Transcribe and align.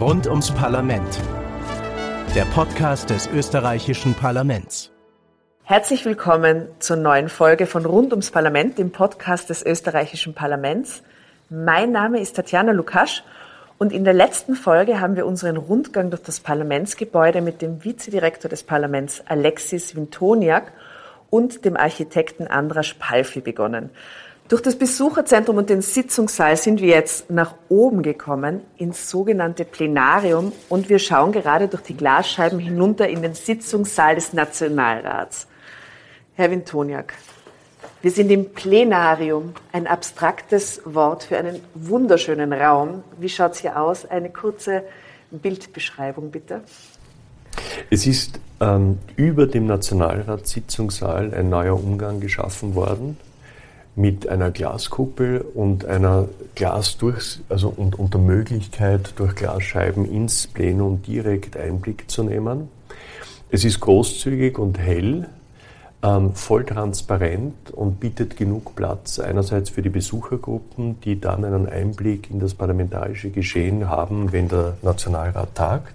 Rund 0.00 0.28
ums 0.28 0.52
Parlament. 0.52 1.18
Der 2.36 2.44
Podcast 2.44 3.10
des 3.10 3.26
österreichischen 3.26 4.14
Parlaments. 4.14 4.92
Herzlich 5.64 6.04
willkommen 6.04 6.68
zur 6.78 6.98
neuen 6.98 7.28
Folge 7.28 7.66
von 7.66 7.84
Rund 7.84 8.12
ums 8.12 8.30
Parlament, 8.30 8.78
dem 8.78 8.92
Podcast 8.92 9.50
des 9.50 9.66
österreichischen 9.66 10.34
Parlaments. 10.34 11.02
Mein 11.50 11.90
Name 11.90 12.20
ist 12.20 12.36
Tatjana 12.36 12.70
Lukasch 12.70 13.24
und 13.78 13.92
in 13.92 14.04
der 14.04 14.14
letzten 14.14 14.54
Folge 14.54 15.00
haben 15.00 15.16
wir 15.16 15.26
unseren 15.26 15.56
Rundgang 15.56 16.10
durch 16.10 16.22
das 16.22 16.38
Parlamentsgebäude 16.38 17.40
mit 17.40 17.60
dem 17.60 17.82
Vizedirektor 17.84 18.48
des 18.48 18.62
Parlaments 18.62 19.24
Alexis 19.26 19.96
Wintoniak 19.96 20.70
und 21.28 21.64
dem 21.64 21.76
Architekten 21.76 22.46
Andras 22.46 22.94
Palfi 22.94 23.40
begonnen. 23.40 23.90
Durch 24.48 24.62
das 24.62 24.76
Besucherzentrum 24.76 25.58
und 25.58 25.68
den 25.68 25.82
Sitzungssaal 25.82 26.56
sind 26.56 26.80
wir 26.80 26.88
jetzt 26.88 27.28
nach 27.28 27.54
oben 27.68 28.02
gekommen 28.02 28.62
ins 28.78 29.10
sogenannte 29.10 29.66
Plenarium 29.66 30.52
und 30.70 30.88
wir 30.88 30.98
schauen 30.98 31.32
gerade 31.32 31.68
durch 31.68 31.82
die 31.82 31.94
Glasscheiben 31.94 32.58
hinunter 32.58 33.06
in 33.10 33.20
den 33.20 33.34
Sitzungssaal 33.34 34.14
des 34.14 34.32
Nationalrats. 34.32 35.48
Herr 36.34 36.50
Wintoniak, 36.50 37.12
wir 38.00 38.10
sind 38.10 38.30
im 38.30 38.54
Plenarium, 38.54 39.52
ein 39.70 39.86
abstraktes 39.86 40.80
Wort 40.86 41.24
für 41.24 41.36
einen 41.36 41.60
wunderschönen 41.74 42.54
Raum. 42.54 43.04
Wie 43.18 43.28
schaut 43.28 43.52
es 43.52 43.58
hier 43.58 43.78
aus? 43.78 44.06
Eine 44.06 44.30
kurze 44.30 44.82
Bildbeschreibung 45.30 46.30
bitte. 46.30 46.62
Es 47.90 48.06
ist 48.06 48.40
ähm, 48.60 48.98
über 49.16 49.46
dem 49.46 49.66
Nationalratssitzungssaal 49.66 51.34
ein 51.34 51.50
neuer 51.50 51.74
Umgang 51.74 52.20
geschaffen 52.20 52.74
worden 52.74 53.18
mit 53.96 54.28
einer 54.28 54.50
Glaskuppel 54.50 55.40
und 55.54 55.84
einer 55.84 56.28
Glas 56.54 56.96
also 57.48 57.72
und, 57.76 57.98
und 57.98 58.14
der 58.14 58.20
Möglichkeit, 58.20 59.12
durch 59.16 59.34
Glasscheiben 59.34 60.04
ins 60.04 60.46
Plenum 60.46 61.02
direkt 61.02 61.56
Einblick 61.56 62.10
zu 62.10 62.22
nehmen. 62.22 62.68
Es 63.50 63.64
ist 63.64 63.80
großzügig 63.80 64.58
und 64.58 64.78
hell, 64.78 65.28
ähm, 66.02 66.34
voll 66.34 66.64
transparent 66.64 67.70
und 67.72 67.98
bietet 67.98 68.36
genug 68.36 68.76
Platz 68.76 69.18
einerseits 69.18 69.70
für 69.70 69.82
die 69.82 69.88
Besuchergruppen, 69.88 71.00
die 71.00 71.20
dann 71.20 71.44
einen 71.44 71.68
Einblick 71.68 72.30
in 72.30 72.38
das 72.40 72.54
parlamentarische 72.54 73.30
Geschehen 73.30 73.88
haben, 73.88 74.32
wenn 74.32 74.48
der 74.48 74.76
Nationalrat 74.82 75.54
tagt, 75.54 75.94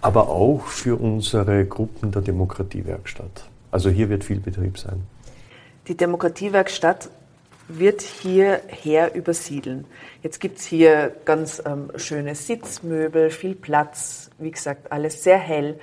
aber 0.00 0.28
auch 0.28 0.62
für 0.62 0.96
unsere 0.96 1.64
Gruppen 1.64 2.10
der 2.10 2.22
Demokratiewerkstatt. 2.22 3.48
Also 3.70 3.88
hier 3.90 4.08
wird 4.08 4.24
viel 4.24 4.40
Betrieb 4.40 4.78
sein. 4.78 5.02
Die 5.86 5.96
Demokratiewerkstatt 5.96 7.10
wird 7.78 8.02
hierher 8.02 9.14
übersiedeln. 9.14 9.84
Jetzt 10.22 10.40
gibt 10.40 10.58
es 10.58 10.64
hier 10.64 11.14
ganz 11.24 11.62
ähm, 11.64 11.90
schöne 11.96 12.34
Sitzmöbel, 12.34 13.30
viel 13.30 13.54
Platz, 13.54 14.30
wie 14.38 14.50
gesagt, 14.50 14.90
alles 14.92 15.22
sehr 15.22 15.38
hell. 15.38 15.78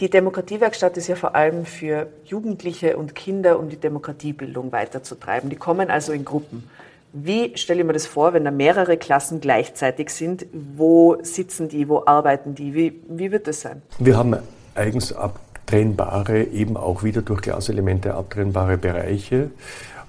Die 0.00 0.10
Demokratiewerkstatt 0.10 0.96
ist 0.96 1.06
ja 1.08 1.14
vor 1.14 1.34
allem 1.34 1.66
für 1.66 2.08
Jugendliche 2.24 2.96
und 2.96 3.14
Kinder, 3.14 3.58
um 3.58 3.68
die 3.68 3.76
Demokratiebildung 3.76 4.72
weiterzutreiben. 4.72 5.50
Die 5.50 5.56
kommen 5.56 5.90
also 5.90 6.12
in 6.12 6.24
Gruppen. 6.24 6.68
Wie 7.12 7.56
stelle 7.56 7.80
ich 7.80 7.86
mir 7.86 7.92
das 7.92 8.06
vor, 8.06 8.32
wenn 8.32 8.44
da 8.44 8.50
mehrere 8.50 8.96
Klassen 8.96 9.40
gleichzeitig 9.40 10.10
sind? 10.10 10.46
Wo 10.52 11.16
sitzen 11.22 11.68
die? 11.68 11.88
Wo 11.88 12.02
arbeiten 12.06 12.56
die? 12.56 12.74
Wie, 12.74 13.00
wie 13.08 13.30
wird 13.30 13.46
das 13.46 13.60
sein? 13.60 13.82
Wir 14.00 14.16
haben 14.16 14.36
eigens 14.74 15.12
abtrennbare, 15.12 16.42
eben 16.42 16.76
auch 16.76 17.04
wieder 17.04 17.22
durch 17.22 17.40
Glaselemente 17.40 18.14
abtrennbare 18.14 18.76
Bereiche 18.76 19.50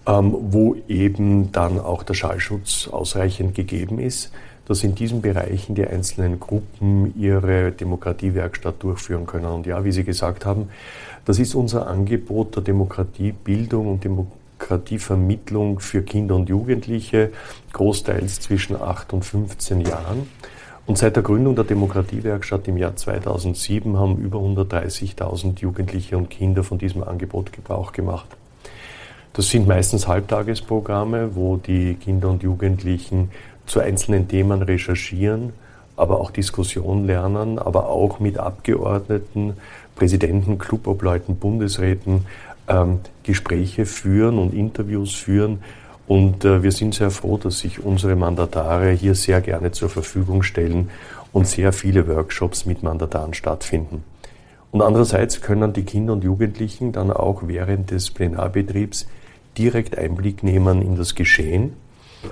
ähm, 0.07 0.35
wo 0.51 0.75
eben 0.87 1.51
dann 1.51 1.79
auch 1.79 2.03
der 2.03 2.13
Schallschutz 2.13 2.87
ausreichend 2.87 3.55
gegeben 3.55 3.99
ist, 3.99 4.31
dass 4.65 4.83
in 4.83 4.95
diesen 4.95 5.21
Bereichen 5.21 5.75
die 5.75 5.85
einzelnen 5.85 6.39
Gruppen 6.39 7.13
ihre 7.19 7.71
Demokratiewerkstatt 7.71 8.81
durchführen 8.81 9.25
können. 9.25 9.45
Und 9.45 9.67
ja, 9.67 9.83
wie 9.83 9.91
Sie 9.91 10.03
gesagt 10.03 10.45
haben, 10.45 10.69
das 11.25 11.39
ist 11.39 11.55
unser 11.55 11.87
Angebot 11.87 12.55
der 12.55 12.63
Demokratiebildung 12.63 13.87
und 13.87 14.03
Demokratievermittlung 14.03 15.79
für 15.79 16.01
Kinder 16.01 16.35
und 16.35 16.49
Jugendliche, 16.49 17.31
großteils 17.73 18.39
zwischen 18.41 18.75
8 18.75 19.13
und 19.13 19.23
15 19.23 19.81
Jahren. 19.81 20.27
Und 20.87 20.99
seit 20.99 21.15
der 21.15 21.23
Gründung 21.23 21.55
der 21.55 21.63
Demokratiewerkstatt 21.63 22.67
im 22.67 22.77
Jahr 22.77 22.95
2007 22.95 23.97
haben 23.97 24.17
über 24.17 24.37
130.000 24.37 25.59
Jugendliche 25.59 26.15
und 26.15 26.29
Kinder 26.29 26.63
von 26.63 26.77
diesem 26.77 27.03
Angebot 27.03 27.51
Gebrauch 27.53 27.91
gemacht. 27.91 28.27
Das 29.35 29.49
sind 29.49 29.67
meistens 29.67 30.07
Halbtagesprogramme, 30.07 31.35
wo 31.35 31.57
die 31.57 31.95
Kinder 31.95 32.29
und 32.29 32.41
Jugendlichen 32.41 33.31
zu 33.65 33.81
einzelnen 33.81 34.29
Themen 34.29 34.61
recherchieren, 34.61 35.51
aber 35.97 36.21
auch 36.21 36.31
Diskussion 36.31 37.05
lernen, 37.05 37.59
aber 37.59 37.89
auch 37.89 38.21
mit 38.21 38.37
Abgeordneten, 38.37 39.57
Präsidenten, 39.93 40.57
Clubobleuten, 40.57 41.35
Bundesräten 41.35 42.25
ähm, 42.69 43.01
Gespräche 43.23 43.85
führen 43.85 44.39
und 44.39 44.53
Interviews 44.53 45.13
führen. 45.15 45.59
Und 46.07 46.45
äh, 46.45 46.63
wir 46.63 46.71
sind 46.71 46.95
sehr 46.95 47.11
froh, 47.11 47.37
dass 47.37 47.59
sich 47.59 47.83
unsere 47.83 48.15
Mandatare 48.15 48.91
hier 48.91 49.15
sehr 49.15 49.41
gerne 49.41 49.73
zur 49.73 49.89
Verfügung 49.89 50.43
stellen 50.43 50.91
und 51.33 51.45
sehr 51.45 51.73
viele 51.73 52.07
Workshops 52.07 52.65
mit 52.65 52.83
Mandataren 52.83 53.33
stattfinden. 53.33 54.05
Und 54.71 54.81
andererseits 54.81 55.41
können 55.41 55.73
die 55.73 55.83
Kinder 55.83 56.13
und 56.13 56.23
Jugendlichen 56.23 56.93
dann 56.93 57.11
auch 57.11 57.43
während 57.45 57.91
des 57.91 58.11
Plenarbetriebs 58.11 59.07
direkt 59.57 59.97
Einblick 59.97 60.43
nehmen 60.43 60.81
in 60.81 60.95
das 60.95 61.15
Geschehen, 61.15 61.73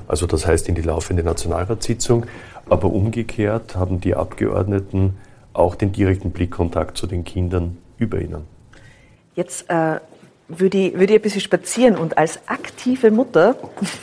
also 0.07 0.25
das 0.25 0.45
heißt 0.47 0.69
in 0.69 0.75
die 0.75 0.81
laufende 0.81 1.23
Nationalratssitzung, 1.23 2.25
aber 2.69 2.89
umgekehrt 2.91 3.75
haben 3.75 4.01
die 4.01 4.15
Abgeordneten 4.15 5.17
auch 5.53 5.75
den 5.75 5.91
direkten 5.91 6.31
Blickkontakt 6.31 6.97
zu 6.97 7.07
den 7.07 7.23
Kindern 7.23 7.77
über 7.97 8.19
ihnen. 8.19 8.45
Jetzt 9.35 9.69
äh, 9.69 9.99
würde, 10.47 10.77
ich, 10.77 10.93
würde 10.93 11.13
ich 11.13 11.19
ein 11.19 11.21
bisschen 11.21 11.41
spazieren 11.41 11.97
und 11.97 12.17
als 12.17 12.39
aktive 12.47 13.11
Mutter 13.11 13.55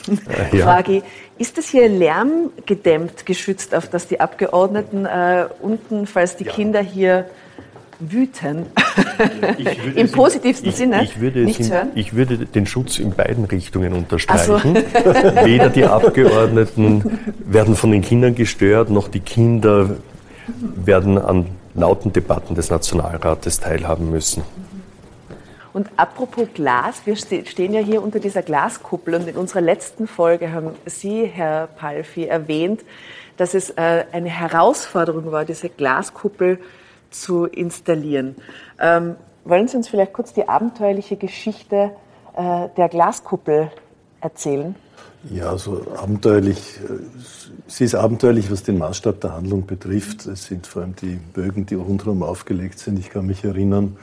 ja. 0.52 0.64
frage 0.64 0.98
ich, 0.98 1.02
ist 1.38 1.58
das 1.58 1.68
hier 1.68 1.88
lärmgedämmt, 1.88 3.26
geschützt, 3.26 3.74
auf 3.74 3.88
dass 3.88 4.06
die 4.06 4.20
Abgeordneten 4.20 5.06
äh, 5.06 5.46
unten, 5.60 6.06
falls 6.06 6.36
die 6.36 6.44
ja. 6.44 6.52
Kinder 6.52 6.80
hier 6.80 7.26
wüten. 8.00 8.66
Im 9.94 10.10
positivsten 10.10 10.72
Sinne. 10.72 11.04
Ich 11.04 11.20
würde, 11.20 11.42
in, 11.42 11.72
ich 11.94 12.14
würde, 12.14 12.38
den 12.38 12.66
Schutz 12.66 12.98
in 12.98 13.12
beiden 13.12 13.44
Richtungen 13.44 13.92
unterstreichen. 13.92 14.74
So. 14.74 14.74
Weder 15.44 15.68
die 15.68 15.84
Abgeordneten 15.84 17.18
werden 17.44 17.76
von 17.76 17.92
den 17.92 18.02
Kindern 18.02 18.34
gestört, 18.34 18.90
noch 18.90 19.08
die 19.08 19.20
Kinder 19.20 19.90
werden 20.74 21.18
an 21.18 21.46
lauten 21.74 22.12
Debatten 22.12 22.54
des 22.54 22.70
Nationalrates 22.70 23.60
teilhaben 23.60 24.10
müssen. 24.10 24.42
Und 25.72 25.88
apropos 25.96 26.48
Glas, 26.52 27.02
wir 27.04 27.14
stehen 27.16 27.72
ja 27.72 27.80
hier 27.80 28.02
unter 28.02 28.18
dieser 28.18 28.42
Glaskuppel 28.42 29.14
und 29.14 29.28
in 29.28 29.36
unserer 29.36 29.60
letzten 29.60 30.08
Folge 30.08 30.50
haben 30.52 30.70
Sie, 30.84 31.26
Herr 31.26 31.68
Palfi, 31.68 32.24
erwähnt, 32.24 32.80
dass 33.36 33.54
es 33.54 33.70
äh, 33.70 34.04
eine 34.10 34.28
Herausforderung 34.28 35.30
war, 35.30 35.44
diese 35.44 35.68
Glaskuppel 35.68 36.58
zu 37.10 37.44
installieren. 37.44 38.36
Ähm, 38.78 39.16
wollen 39.44 39.68
Sie 39.68 39.76
uns 39.76 39.88
vielleicht 39.88 40.12
kurz 40.12 40.32
die 40.32 40.48
abenteuerliche 40.48 41.16
Geschichte 41.16 41.92
äh, 42.36 42.68
der 42.76 42.88
Glaskuppel 42.88 43.70
erzählen? 44.20 44.74
Ja, 45.28 45.58
so 45.58 45.86
abenteuerlich. 45.96 46.78
Äh, 46.78 47.02
sie 47.66 47.84
ist 47.84 47.94
abenteuerlich, 47.94 48.50
was 48.50 48.62
den 48.62 48.78
Maßstab 48.78 49.20
der 49.20 49.34
Handlung 49.34 49.66
betrifft. 49.66 50.26
Es 50.26 50.44
sind 50.44 50.66
vor 50.66 50.82
allem 50.82 50.96
die 50.96 51.16
Bögen, 51.16 51.66
die 51.66 51.74
rundherum 51.74 52.22
aufgelegt 52.22 52.78
sind. 52.78 52.98
Ich 52.98 53.10
kann 53.10 53.26
mich 53.26 53.44
erinnern, 53.44 53.96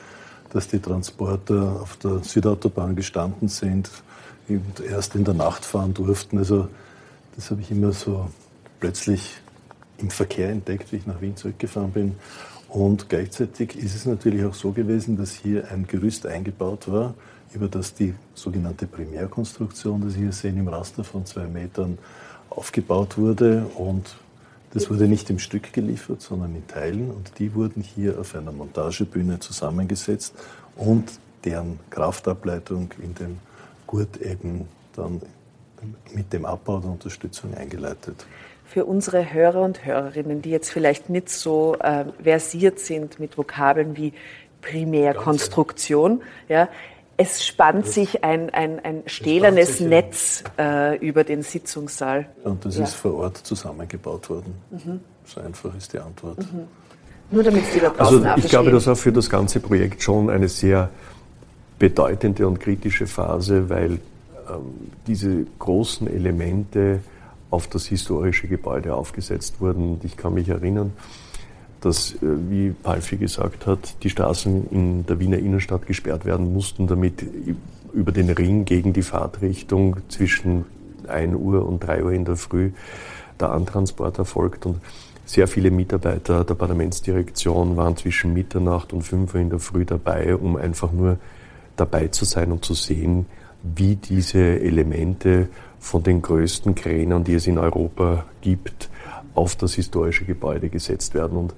dass 0.51 0.67
die 0.67 0.79
Transporter 0.79 1.79
auf 1.81 1.97
der 1.97 2.23
Südautobahn 2.23 2.95
gestanden 2.95 3.47
sind 3.47 3.89
und 4.47 4.79
erst 4.79 5.15
in 5.15 5.23
der 5.23 5.33
Nacht 5.33 5.65
fahren 5.65 5.93
durften. 5.93 6.37
Also 6.37 6.67
das 7.35 7.51
habe 7.51 7.61
ich 7.61 7.71
immer 7.71 7.91
so 7.91 8.29
plötzlich 8.79 9.37
im 9.97 10.09
Verkehr 10.09 10.49
entdeckt, 10.49 10.91
wie 10.91 10.97
ich 10.97 11.07
nach 11.07 11.21
Wien 11.21 11.35
zurückgefahren 11.35 11.91
bin. 11.91 12.15
Und 12.69 13.09
gleichzeitig 13.09 13.77
ist 13.77 13.95
es 13.95 14.05
natürlich 14.05 14.43
auch 14.43 14.53
so 14.53 14.71
gewesen, 14.71 15.17
dass 15.17 15.31
hier 15.31 15.71
ein 15.71 15.87
Gerüst 15.87 16.25
eingebaut 16.25 16.91
war, 16.91 17.13
über 17.53 17.67
das 17.69 17.93
die 17.93 18.13
sogenannte 18.33 18.87
Primärkonstruktion, 18.87 20.01
das 20.01 20.13
Sie 20.13 20.19
hier 20.19 20.33
sehen, 20.33 20.57
im 20.57 20.67
Raster 20.67 21.03
von 21.03 21.25
zwei 21.25 21.47
Metern 21.47 21.97
aufgebaut 22.49 23.17
wurde. 23.17 23.65
Und 23.75 24.17
das 24.73 24.89
wurde 24.89 25.07
nicht 25.07 25.29
im 25.29 25.39
Stück 25.39 25.71
geliefert, 25.71 26.21
sondern 26.21 26.55
in 26.55 26.67
Teilen. 26.67 27.09
Und 27.11 27.31
die 27.39 27.53
wurden 27.55 27.81
hier 27.81 28.19
auf 28.19 28.35
einer 28.35 28.51
Montagebühne 28.51 29.39
zusammengesetzt 29.39 30.33
und 30.75 31.19
deren 31.45 31.79
Kraftableitung 31.89 32.91
in 33.01 33.15
dem 33.15 33.37
Gurt 33.85 34.17
eben 34.17 34.67
dann 34.93 35.21
mit 36.13 36.33
dem 36.33 36.45
Abbau 36.45 36.79
der 36.79 36.91
Unterstützung 36.91 37.53
eingeleitet 37.53 38.25
für 38.67 38.85
unsere 38.85 39.33
Hörer 39.33 39.61
und 39.61 39.85
Hörerinnen, 39.85 40.41
die 40.41 40.49
jetzt 40.49 40.69
vielleicht 40.69 41.09
nicht 41.09 41.29
so 41.29 41.75
äh, 41.79 42.05
versiert 42.21 42.79
sind 42.79 43.19
mit 43.19 43.37
Vokabeln 43.37 43.97
wie 43.97 44.13
Primärkonstruktion. 44.61 46.21
Ja, 46.49 46.67
Es 47.15 47.45
spannt 47.45 47.87
sich 47.87 48.23
ein, 48.23 48.49
ein, 48.51 48.79
ein 48.83 49.03
stählernes 49.05 49.79
Netz 49.79 50.43
äh, 50.59 50.97
über 50.97 51.23
den 51.23 51.41
Sitzungssaal. 51.41 52.27
Und 52.43 52.63
das 52.65 52.77
ja. 52.77 52.83
ist 52.83 52.93
vor 52.93 53.15
Ort 53.15 53.37
zusammengebaut 53.37 54.29
worden. 54.29 54.53
Mhm. 54.69 54.99
So 55.25 55.41
einfach 55.41 55.75
ist 55.75 55.93
die 55.93 55.99
Antwort. 55.99 56.39
Mhm. 56.39 56.67
Nur 57.31 57.43
damit 57.43 57.65
Sie 57.65 57.79
da 57.79 57.91
Also 57.97 58.23
ich 58.37 58.47
glaube, 58.47 58.71
das 58.71 58.87
war 58.87 58.95
für 58.95 59.11
das 59.11 59.29
ganze 59.29 59.59
Projekt 59.59 60.01
schon 60.03 60.29
eine 60.29 60.47
sehr 60.47 60.89
bedeutende 61.79 62.47
und 62.47 62.59
kritische 62.59 63.07
Phase, 63.07 63.69
weil 63.69 63.99
ähm, 64.49 64.91
diese 65.07 65.45
großen 65.59 66.07
Elemente 66.07 66.99
auf 67.49 67.67
das 67.67 67.85
historische 67.85 68.47
Gebäude 68.47 68.95
aufgesetzt 68.95 69.61
wurden. 69.61 69.93
Und 69.93 70.03
ich 70.03 70.17
kann 70.17 70.33
mich 70.33 70.49
erinnern, 70.49 70.93
dass, 71.81 72.13
äh, 72.15 72.17
wie 72.21 72.71
Palfi 72.71 73.17
gesagt 73.17 73.67
hat, 73.67 74.03
die 74.03 74.09
Straßen 74.09 74.69
in 74.69 75.05
der 75.05 75.19
Wiener 75.19 75.37
Innenstadt 75.37 75.85
gesperrt 75.85 76.25
werden 76.25 76.53
mussten, 76.53 76.87
damit 76.87 77.25
über 77.93 78.11
den 78.11 78.29
Ring 78.29 78.65
gegen 78.65 78.93
die 78.93 79.01
Fahrtrichtung 79.01 79.97
zwischen 80.09 80.65
1 81.07 81.35
Uhr 81.35 81.65
und 81.65 81.79
3 81.79 82.03
Uhr 82.03 82.11
in 82.11 82.25
der 82.25 82.35
Früh 82.35 82.71
der 83.39 83.51
Antransport 83.51 84.17
erfolgt. 84.17 84.65
Und 84.65 84.81
sehr 85.25 85.47
viele 85.47 85.71
Mitarbeiter 85.71 86.43
der 86.43 86.55
Parlamentsdirektion 86.55 87.77
waren 87.77 87.97
zwischen 87.97 88.33
Mitternacht 88.33 88.93
und 88.93 89.03
5 89.03 89.33
Uhr 89.33 89.39
in 89.39 89.49
der 89.49 89.59
Früh 89.59 89.85
dabei, 89.85 90.35
um 90.35 90.55
einfach 90.55 90.91
nur 90.91 91.17
dabei 91.75 92.07
zu 92.07 92.25
sein 92.25 92.51
und 92.51 92.65
zu 92.65 92.73
sehen, 92.73 93.25
wie 93.63 93.95
diese 93.95 94.39
Elemente 94.39 95.49
von 95.79 96.03
den 96.03 96.21
größten 96.21 96.75
Kränen, 96.75 97.23
die 97.23 97.35
es 97.35 97.47
in 97.47 97.57
Europa 97.57 98.25
gibt, 98.41 98.89
auf 99.35 99.55
das 99.55 99.75
historische 99.75 100.25
Gebäude 100.25 100.69
gesetzt 100.69 101.13
werden. 101.13 101.37
Und 101.37 101.53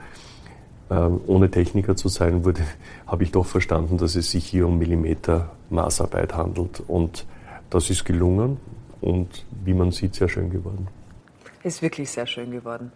äh, 0.90 0.96
ohne 1.28 1.50
Techniker 1.50 1.96
zu 1.96 2.10
sein, 2.10 2.44
wurde, 2.44 2.62
habe 3.08 3.24
ich 3.24 3.32
doch 3.32 3.46
verstanden, 3.46 3.98
dass 3.98 4.16
es 4.16 4.32
sich 4.32 4.46
hier 4.46 4.68
um 4.68 4.78
Millimeter 4.78 5.52
Maßarbeit 5.70 6.36
handelt. 6.36 6.82
Und 6.88 7.26
das 7.70 7.90
ist 7.90 8.06
gelungen 8.06 8.58
und 9.02 9.46
wie 9.64 9.74
man 9.74 9.92
sieht, 9.92 10.16
sehr 10.16 10.30
schön 10.30 10.50
geworden. 10.50 10.88
Ist 11.64 11.82
wirklich 11.82 12.10
sehr 12.10 12.26
schön 12.26 12.52
geworden. 12.52 12.92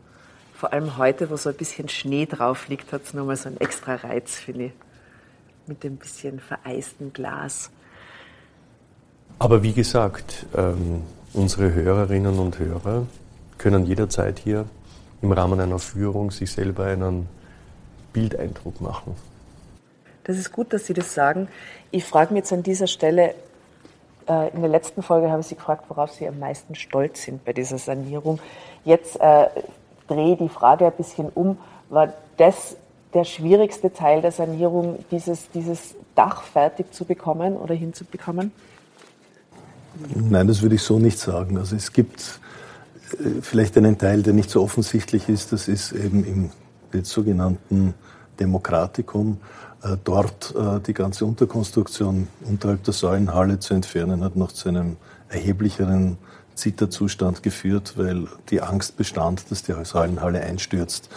Vor 0.54 0.72
allem 0.72 0.98
heute, 0.98 1.30
wo 1.30 1.36
so 1.36 1.50
ein 1.50 1.56
bisschen 1.56 1.90
Schnee 1.90 2.25
drauf 2.25 2.68
liegt, 2.70 2.94
hat 2.94 3.04
es 3.04 3.14
nochmal 3.14 3.36
so 3.36 3.50
einen 3.50 3.58
extra 3.58 3.96
Reiz, 3.96 4.36
finde 4.36 4.66
ich. 4.66 4.72
Mit 5.68 5.84
dem 5.84 5.98
bisschen 5.98 6.40
vereisten 6.40 7.14
Glas. 7.14 7.72
Aber 9.40 9.64
wie 9.64 9.74
gesagt, 9.74 10.46
ähm, 10.56 11.04
unsere 11.34 11.74
Hörerinnen 11.74 12.40
und 12.40 12.60
Hörer 12.60 13.08
können 13.58 13.86
jederzeit 13.86 14.40
hier 14.40 14.66
im 15.22 15.32
Rahmen 15.32 15.60
einer 15.60 15.80
Führung 15.80 16.32
sich 16.32 16.52
selber 16.52 16.86
einen 16.86 17.28
Bildeindruck 18.12 18.80
machen. 18.82 19.16
Das 20.24 20.38
ist 20.38 20.52
gut, 20.52 20.72
dass 20.72 20.86
Sie 20.86 20.94
das 20.94 21.14
sagen. 21.14 21.48
Ich 21.92 22.06
frage 22.06 22.34
mich 22.34 22.42
jetzt 22.42 22.54
an 22.54 22.64
dieser 22.64 22.88
Stelle, 22.88 23.36
äh, 24.28 24.50
in 24.54 24.62
der 24.62 24.70
letzten 24.70 25.02
Folge 25.02 25.30
habe 25.30 25.42
ich 25.42 25.48
Sie 25.48 25.56
gefragt, 25.56 25.86
worauf 25.90 26.12
Sie 26.12 26.28
am 26.28 26.40
meisten 26.40 26.76
stolz 26.76 27.24
sind 27.24 27.44
bei 27.44 27.54
dieser 27.54 27.78
Sanierung. 27.78 28.40
Jetzt 28.86 29.20
äh, 29.20 29.48
drehe 30.08 30.38
die 30.38 30.50
Frage 30.50 30.86
ein 30.86 30.94
bisschen 30.94 31.30
um. 31.30 31.58
War 31.90 32.14
das 32.38 32.78
der 33.14 33.26
schwierigste 33.26 33.94
Teil 33.94 34.22
der 34.22 34.32
Sanierung, 34.32 35.04
dieses, 35.12 35.50
dieses 35.52 35.96
Dach 36.16 36.44
fertig 36.44 36.94
zu 36.94 37.06
bekommen 37.06 37.58
oder 37.58 37.76
hinzubekommen? 37.76 38.52
Nein, 40.16 40.48
das 40.48 40.62
würde 40.62 40.75
ich 40.75 40.81
so 40.81 41.00
nicht 41.00 41.19
sagen. 41.19 41.57
Also 41.57 41.75
es 41.75 41.92
gibt 41.92 42.40
äh, 43.13 43.42
vielleicht 43.42 43.78
einen 43.78 43.98
Teil, 43.98 44.24
der 44.24 44.34
nicht 44.34 44.50
so 44.50 44.62
offensichtlich 44.62 45.30
ist. 45.30 45.51
Das 45.51 45.68
ist 45.68 45.92
eben 45.92 46.24
im 46.25 47.04
sogenannten 47.04 47.94
Demokratikum. 48.40 49.38
Äh, 49.84 49.98
dort 50.04 50.54
äh, 50.56 50.80
die 50.80 50.94
ganze 50.94 51.25
Unterkonstruktion 51.25 52.28
unterhalb 52.45 52.84
der 52.84 52.94
Säulenhalle 52.94 53.60
zu 53.60 53.74
entfernen, 53.74 54.24
hat 54.24 54.36
noch 54.36 54.51
zu 54.51 54.69
einem 54.69 54.98
erheblicheren 55.30 56.18
Zitterzustand 56.56 57.42
geführt, 57.42 57.94
weil 57.98 58.28
die 58.50 58.62
Angst 58.62 58.96
bestand, 58.96 59.50
dass 59.50 59.63
die 59.63 59.74
Säulenhalle 59.84 60.42
einstürzt. 60.42 61.10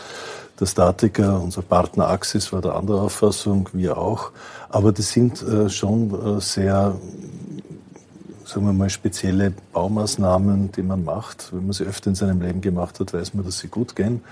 Der 0.59 0.65
Statiker, 0.65 1.39
unser 1.39 1.61
Partner 1.61 2.09
Axis, 2.09 2.51
war 2.55 2.63
der 2.63 2.75
andere 2.75 3.03
Auffassung, 3.03 3.69
wir 3.75 3.99
auch. 3.99 4.33
Aber 4.71 4.93
das 4.93 5.11
sind 5.11 5.45
schon 5.69 6.41
sehr 6.41 6.99
sagen 8.47 8.67
wir 8.67 8.73
mal, 8.73 8.89
spezielle 8.89 9.53
Baumaßnahmen, 9.73 10.71
die 10.73 10.83
man 10.83 11.05
macht. 11.05 11.53
Wenn 11.53 11.65
man 11.65 11.73
sie 11.73 11.85
öfter 11.85 12.11
in 12.11 12.15
seinem 12.15 12.41
Leben 12.41 12.61
gemacht 12.61 13.01
hat, 13.01 13.13
weiß 13.13 13.35
man, 13.35 13.45
dass 13.45 13.59
sie 13.59 13.69
gut 13.69 13.97
gehen. 13.97 14.23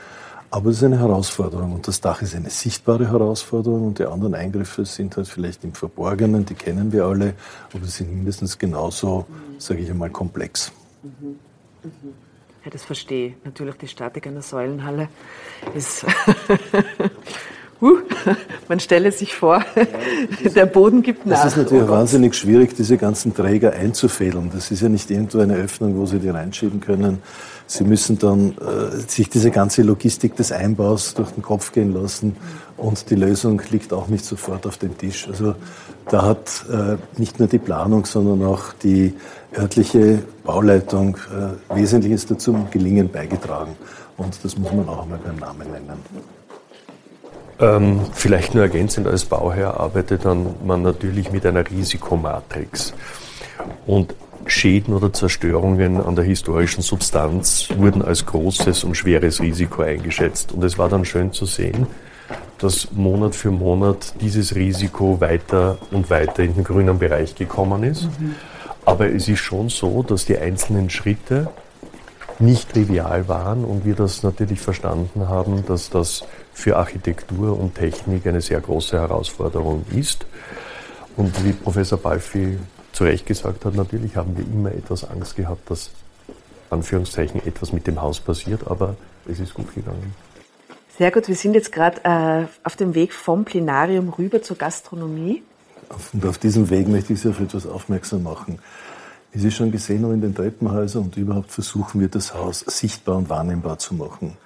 Aber 0.50 0.70
es 0.70 0.76
ist 0.76 0.84
eine 0.84 1.00
Herausforderung 1.00 1.72
und 1.72 1.88
das 1.88 2.00
Dach 2.00 2.22
ist 2.22 2.37
eine 2.37 2.49
sichtbare 2.49 3.11
Herausforderung 3.11 3.88
und 3.88 3.99
die 3.99 4.05
anderen 4.05 4.37
Eingriffe 4.37 4.84
sind 4.84 5.16
halt 5.16 5.26
vielleicht 5.26 5.64
im 5.64 5.75
Verborgenen, 5.75 6.46
die 6.46 6.55
kennen 6.55 6.93
wir 6.93 7.06
alle, 7.06 7.34
aber 7.72 7.84
sie 7.87 8.05
sind 8.05 8.14
mindestens 8.14 8.56
genauso, 8.56 9.26
sage 9.58 9.81
ich 9.81 9.90
einmal, 9.90 10.11
komplex. 10.11 10.70
Mhm. 11.02 11.40
Mhm. 11.82 11.90
Ja, 12.64 12.70
das 12.70 12.84
verstehe 12.84 13.28
ich. 13.28 13.34
Natürlich 13.44 13.75
die 13.78 13.88
Statik 13.88 14.28
einer 14.28 14.43
Säulenhalle 14.43 15.08
ist 15.75 16.06
huh, 17.81 17.99
man 18.69 18.81
stelle 18.81 19.12
sich 19.12 19.35
vor, 19.35 19.65
der 20.55 20.67
Boden 20.67 21.03
gibt 21.03 21.26
nach. 21.26 21.44
Es 21.44 21.53
ist 21.53 21.56
natürlich 21.56 21.85
oh 21.85 21.91
wahnsinnig 21.91 22.35
schwierig, 22.35 22.75
diese 22.75 22.97
ganzen 22.97 23.35
Träger 23.35 23.73
einzufädeln. 23.73 24.50
Das 24.53 24.71
ist 24.71 24.82
ja 24.82 24.88
nicht 24.88 25.11
irgendwo 25.11 25.41
eine 25.41 25.55
Öffnung, 25.55 25.97
wo 25.97 26.06
Sie 26.06 26.19
die 26.19 26.29
reinschieben 26.29 26.81
können. 26.81 27.23
Sie 27.67 27.85
müssen 27.85 28.19
dann 28.19 28.55
äh, 28.59 28.97
sich 29.09 29.31
diese 29.31 29.50
ganze 29.50 29.82
Logistik 29.82 30.37
des 30.37 30.53
Einbaus 30.53 31.15
durch 31.15 31.31
den 31.31 31.43
Kopf 31.43 31.73
gehen 31.73 31.94
lassen 31.94 32.37
und 32.76 33.09
die 33.09 33.15
Lösung 33.15 33.62
liegt 33.71 33.93
auch 33.93 34.09
nicht 34.09 34.25
sofort 34.25 34.67
auf 34.67 34.76
dem 34.76 34.99
Tisch. 34.99 35.26
Also 35.29 35.55
da 36.11 36.23
hat 36.23 36.67
äh, 36.71 36.97
nicht 37.19 37.38
nur 37.38 37.49
die 37.49 37.59
Planung, 37.59 38.05
sondern 38.05 38.47
auch 38.47 38.75
die 38.82 39.15
örtliche 39.56 40.23
Bauleitung 40.44 41.17
äh, 41.17 41.75
Wesentliches 41.75 42.26
dazu 42.26 42.67
Gelingen 42.71 43.11
beigetragen. 43.11 43.76
Und 44.17 44.44
das 44.44 44.59
muss 44.59 44.73
man 44.73 44.88
auch 44.88 45.03
einmal 45.03 45.19
beim 45.25 45.37
Namen 45.37 45.71
nennen. 45.71 46.34
Ähm, 47.61 48.01
vielleicht 48.12 48.55
nur 48.55 48.65
ergänzend, 48.65 49.06
als 49.06 49.25
Bauherr 49.25 49.79
arbeitet 49.79 50.25
dann 50.25 50.55
man 50.65 50.83
natürlich 50.83 51.31
mit 51.31 51.47
einer 51.47 51.69
Risikomatrix. 51.69 52.95
Und 53.87 54.15
Schäden 54.47 54.95
oder 54.95 55.12
Zerstörungen 55.12 56.01
an 56.01 56.17
der 56.17 56.25
historischen 56.25 56.83
Substanz 56.83 57.69
wurden 57.77 58.03
als 58.03 58.27
großes 58.27 58.85
und 58.85 58.95
schweres 58.95 59.41
Risiko 59.41 59.83
eingeschätzt. 59.83 60.53
Und 60.53 60.62
es 60.65 60.77
war 60.77 60.89
dann 60.89 61.05
schön 61.05 61.33
zu 61.33 61.47
sehen, 61.47 61.87
dass 62.59 62.93
Monat 62.93 63.35
für 63.35 63.51
Monat 63.51 64.15
dieses 64.21 64.55
Risiko 64.55 65.21
weiter 65.21 65.79
und 65.91 66.11
weiter 66.11 66.43
in 66.43 66.55
den 66.55 66.65
grünen 66.65 66.99
Bereich 66.99 67.35
gekommen 67.35 67.85
ist. 67.85 68.05
Mhm. 68.05 68.35
Aber 68.85 69.11
es 69.11 69.29
ist 69.29 69.41
schon 69.41 69.71
so, 69.71 70.03
dass 70.03 70.27
die 70.27 70.37
einzelnen 70.37 70.91
Schritte 70.91 71.49
nicht 72.41 72.73
trivial 72.73 73.29
waren 73.29 73.65
und 73.65 73.85
wir 73.85 73.95
das 73.95 74.23
natürlich 74.23 74.61
verstanden 74.61 75.29
haben, 75.29 75.65
dass 75.67 75.91
das 75.91 76.25
für 76.53 76.76
Architektur 76.76 77.59
und 77.59 77.75
Technik 77.75 78.26
eine 78.26 78.41
sehr 78.41 78.61
große 78.61 78.99
Herausforderung 78.99 79.85
ist. 79.95 80.26
Und 81.17 81.45
wie 81.45 81.53
Professor 81.53 81.99
Balfi 81.99 82.59
zu 82.93 83.05
Recht 83.05 83.26
gesagt 83.26 83.64
hat, 83.64 83.75
natürlich 83.75 84.17
haben 84.17 84.37
wir 84.37 84.45
immer 84.45 84.73
etwas 84.73 85.09
Angst 85.09 85.37
gehabt, 85.37 85.71
dass 85.71 85.91
Anführungszeichen 86.71 87.45
etwas 87.47 87.73
mit 87.73 87.87
dem 87.87 88.00
Haus 88.00 88.21
passiert, 88.21 88.67
aber 88.67 88.97
es 89.29 89.41
ist 89.41 89.55
gut 89.55 89.75
gegangen. 89.75 90.14
Sehr 90.97 91.11
gut, 91.11 91.26
wir 91.26 91.35
sind 91.35 91.55
jetzt 91.55 91.73
gerade 91.73 92.05
äh, 92.05 92.47
auf 92.62 92.76
dem 92.76 92.95
Weg 92.95 93.12
vom 93.12 93.45
Plenarium 93.45 94.11
rüber 94.11 94.43
zur 94.43 94.57
Gastronomie. 94.57 95.43
Und 96.12 96.25
auf 96.25 96.38
diesem 96.38 96.71
Weg 96.71 96.88
möchte 96.88 97.12
ich 97.12 97.21
Sie 97.21 97.29
auf 97.29 97.41
etwas 97.41 97.67
aufmerksam 97.67 98.23
machen. 98.23 98.59
Es 99.37 99.43
ist 99.43 99.55
schon 99.55 99.73
gesehen, 99.73 100.09
in 100.12 100.21
den 100.21 100.33
Treppenhäusern 100.33 101.03
und 101.03 101.17
überhaupt 101.17 101.50
versuchen 101.50 102.00
wir 102.00 102.07
das 102.09 102.35
Haus 102.35 102.61
sichtbar 102.61 103.17
und 103.17 103.29
wahrnehmbar 103.29 103.81
zu 103.81 103.95
machen. 103.95 104.37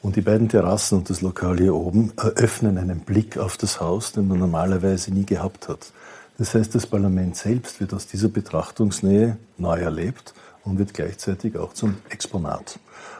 Und 0.00 0.16
die 0.16 0.22
beiden 0.22 0.48
Terrassen 0.48 0.98
und 0.98 1.10
das 1.10 1.20
Lokal 1.20 1.58
hier 1.58 1.74
oben 1.74 2.14
eröffnen 2.16 2.78
einen 2.78 3.00
Blick 3.00 3.36
auf 3.36 3.58
das 3.58 3.78
Haus, 3.78 4.12
den 4.12 4.28
man 4.28 4.38
normalerweise 4.38 5.12
nie 5.12 5.26
gehabt 5.26 5.68
hat. 5.68 5.92
Das 6.38 6.54
heißt, 6.54 6.74
das 6.74 6.86
Parlament 6.86 7.36
selbst 7.36 7.78
wird 7.78 7.92
aus 7.92 8.06
dieser 8.06 8.28
Betrachtungsnähe 8.28 9.36
neu 9.58 9.78
erlebt 9.78 10.32
und 10.64 10.78
wird 10.78 10.94
gleichzeitig 10.94 11.58
auch 11.58 11.74
zum 11.74 11.96
Exponat. 12.08 12.78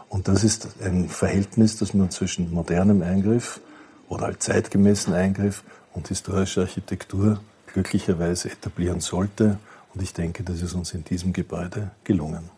Und 0.09 0.28
das 0.28 0.45
ist 0.45 0.69
ein 0.83 1.11
Verhältnis, 1.11 1.76
das 1.76 1.92
man 1.92 2.11
zwischen 2.11 2.54
modernem 2.54 3.02
Eingriff 3.02 3.61
oder 4.09 4.25
halt 4.25 4.42
zeitgemäßen 4.42 5.12
Eingriff 5.12 5.62
und 5.92 6.09
historischer 6.09 6.62
Architektur 6.62 7.38
glücklicherweise 7.66 8.50
etablieren 8.50 9.00
sollte. 9.00 9.59
Und 9.94 10.02
ich 10.02 10.12
denke, 10.12 10.42
das 10.42 10.62
ist 10.62 10.75
uns 10.75 10.94
in 10.94 11.04
diesem 11.04 11.32
Gebäude 11.32 11.90
gelungen. 12.04 12.50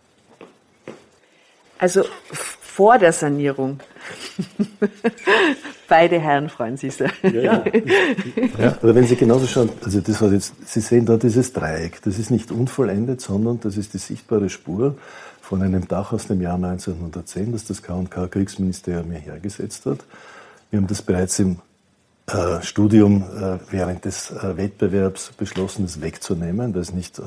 Also 1.78 2.04
vor 2.74 2.98
der 2.98 3.12
Sanierung. 3.12 3.80
Beide 5.88 6.18
Herren 6.18 6.48
freuen 6.48 6.76
sich 6.76 6.94
sehr. 6.94 7.10
Ja, 7.22 7.30
ja. 7.30 7.64
ja, 8.58 8.78
oder 8.82 8.94
wenn 8.94 9.06
Sie 9.06 9.16
genauso 9.16 9.46
schauen, 9.46 9.70
also 9.84 10.00
das 10.00 10.20
hat 10.20 10.32
jetzt, 10.32 10.54
Sie 10.66 10.80
sehen 10.80 11.06
da 11.06 11.16
dieses 11.16 11.52
Dreieck, 11.52 12.02
das 12.02 12.18
ist 12.18 12.30
nicht 12.30 12.50
unvollendet, 12.50 13.20
sondern 13.20 13.60
das 13.60 13.76
ist 13.76 13.94
die 13.94 13.98
sichtbare 13.98 14.48
Spur 14.48 14.96
von 15.40 15.62
einem 15.62 15.86
Dach 15.86 16.12
aus 16.12 16.26
dem 16.26 16.40
Jahr 16.40 16.56
1910, 16.56 17.52
das 17.52 17.64
das 17.64 17.82
K&K 17.82 18.28
Kriegsministerium 18.28 19.10
hier 19.10 19.20
hergesetzt 19.20 19.86
hat. 19.86 19.98
Wir 20.70 20.80
haben 20.80 20.86
das 20.86 21.02
bereits 21.02 21.38
im 21.38 21.58
äh, 22.26 22.62
Studium 22.62 23.22
äh, 23.22 23.58
während 23.70 24.06
des 24.06 24.30
äh, 24.30 24.56
Wettbewerbs 24.56 25.32
beschlossen, 25.36 25.84
es 25.84 26.00
wegzunehmen, 26.00 26.74
weil 26.74 26.80
es 26.80 26.92
nicht 26.92 27.20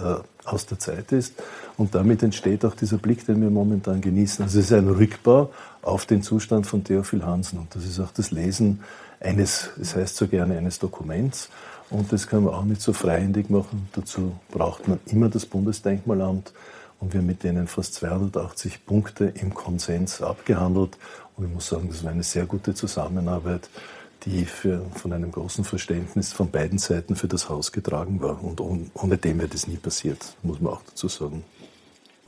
aus 0.43 0.65
der 0.65 0.79
Zeit 0.79 1.11
ist. 1.11 1.35
Und 1.77 1.93
damit 1.93 2.23
entsteht 2.23 2.65
auch 2.65 2.73
dieser 2.73 2.97
Blick, 2.97 3.25
den 3.25 3.41
wir 3.41 3.51
momentan 3.51 4.01
genießen. 4.01 4.43
Also 4.43 4.59
es 4.59 4.65
ist 4.65 4.73
ein 4.73 4.89
Rückbau 4.89 5.51
auf 5.83 6.07
den 6.07 6.23
Zustand 6.23 6.65
von 6.65 6.83
Theophil 6.83 7.23
Hansen. 7.23 7.59
Und 7.59 7.75
das 7.75 7.85
ist 7.85 7.99
auch 7.99 8.11
das 8.11 8.31
Lesen 8.31 8.81
eines, 9.19 9.69
es 9.79 9.95
heißt 9.95 10.15
so 10.15 10.27
gerne, 10.27 10.57
eines 10.57 10.79
Dokuments. 10.79 11.49
Und 11.91 12.11
das 12.11 12.27
kann 12.27 12.43
man 12.43 12.55
auch 12.55 12.65
nicht 12.65 12.81
so 12.81 12.91
freihändig 12.91 13.51
machen. 13.51 13.87
Dazu 13.93 14.33
braucht 14.49 14.87
man 14.87 14.99
immer 15.05 15.29
das 15.29 15.45
Bundesdenkmalamt. 15.45 16.53
Und 16.99 17.13
wir 17.13 17.19
haben 17.19 17.27
mit 17.27 17.43
denen 17.43 17.67
fast 17.67 17.93
280 17.95 18.85
Punkte 18.85 19.25
im 19.25 19.53
Konsens 19.53 20.23
abgehandelt. 20.23 20.97
Und 21.35 21.45
ich 21.45 21.53
muss 21.53 21.67
sagen, 21.67 21.87
das 21.89 22.03
war 22.03 22.11
eine 22.11 22.23
sehr 22.23 22.45
gute 22.45 22.73
Zusammenarbeit, 22.73 23.69
die 24.25 24.45
für, 24.45 24.81
von 24.95 25.13
einem 25.13 25.31
großen 25.31 25.63
Verständnis 25.63 26.33
von 26.33 26.49
beiden 26.49 26.79
Seiten 26.79 27.15
für 27.15 27.27
das 27.27 27.49
Haus 27.49 27.71
getragen 27.71 28.21
war. 28.21 28.43
Und 28.43 28.59
ohne 28.59 29.17
dem 29.17 29.39
wäre 29.39 29.49
das 29.49 29.67
nie 29.67 29.77
passiert, 29.77 30.35
muss 30.43 30.59
man 30.59 30.73
auch 30.73 30.81
dazu 30.85 31.07
sagen. 31.07 31.43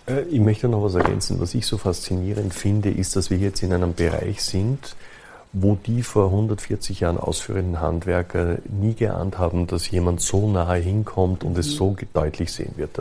Äh, 0.08 0.24
ich 0.24 0.39
möchte 0.39 0.67
noch 0.67 0.84
was 0.84 0.96
ergänzen. 0.96 1.39
Was 1.39 1.53
ich 1.53 1.65
so 1.65 1.77
faszinierend 1.77 2.53
finde, 2.53 2.89
ist, 2.89 3.15
dass 3.15 3.29
wir 3.29 3.38
jetzt 3.38 3.63
in 3.63 3.74
einem 3.74 3.93
Bereich 3.93 4.43
sind, 4.43 4.96
wo 5.51 5.75
die 5.75 6.03
vor 6.03 6.25
140 6.25 7.00
Jahren 7.00 7.17
ausführenden 7.17 7.81
Handwerker 7.81 8.60
nie 8.69 8.93
geahnt 8.93 9.39
haben, 9.39 9.65
dass 9.65 9.89
jemand 9.89 10.22
so 10.22 10.50
nahe 10.50 10.79
hinkommt 10.79 11.43
und 11.43 11.58
es 11.58 11.72
so 11.72 11.96
deutlich 12.13 12.51
sehen 12.51 12.74
wird. 12.75 13.00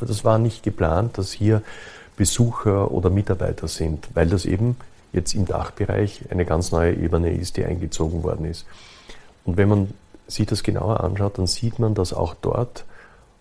Das 0.00 0.24
war 0.24 0.38
nicht 0.38 0.62
geplant, 0.62 1.18
dass 1.18 1.32
hier 1.32 1.62
Besucher 2.16 2.90
oder 2.92 3.10
Mitarbeiter 3.10 3.68
sind, 3.68 4.08
weil 4.14 4.28
das 4.28 4.44
eben 4.44 4.76
jetzt 5.12 5.34
im 5.34 5.46
Dachbereich 5.46 6.24
eine 6.30 6.44
ganz 6.44 6.72
neue 6.72 6.94
Ebene 6.94 7.32
ist, 7.32 7.56
die 7.56 7.64
eingezogen 7.64 8.22
worden 8.22 8.44
ist. 8.44 8.66
Und 9.44 9.56
wenn 9.56 9.68
man 9.68 9.94
sich 10.26 10.46
das 10.46 10.62
genauer 10.62 11.02
anschaut, 11.02 11.38
dann 11.38 11.46
sieht 11.46 11.78
man, 11.78 11.94
dass 11.94 12.12
auch 12.12 12.34
dort, 12.40 12.84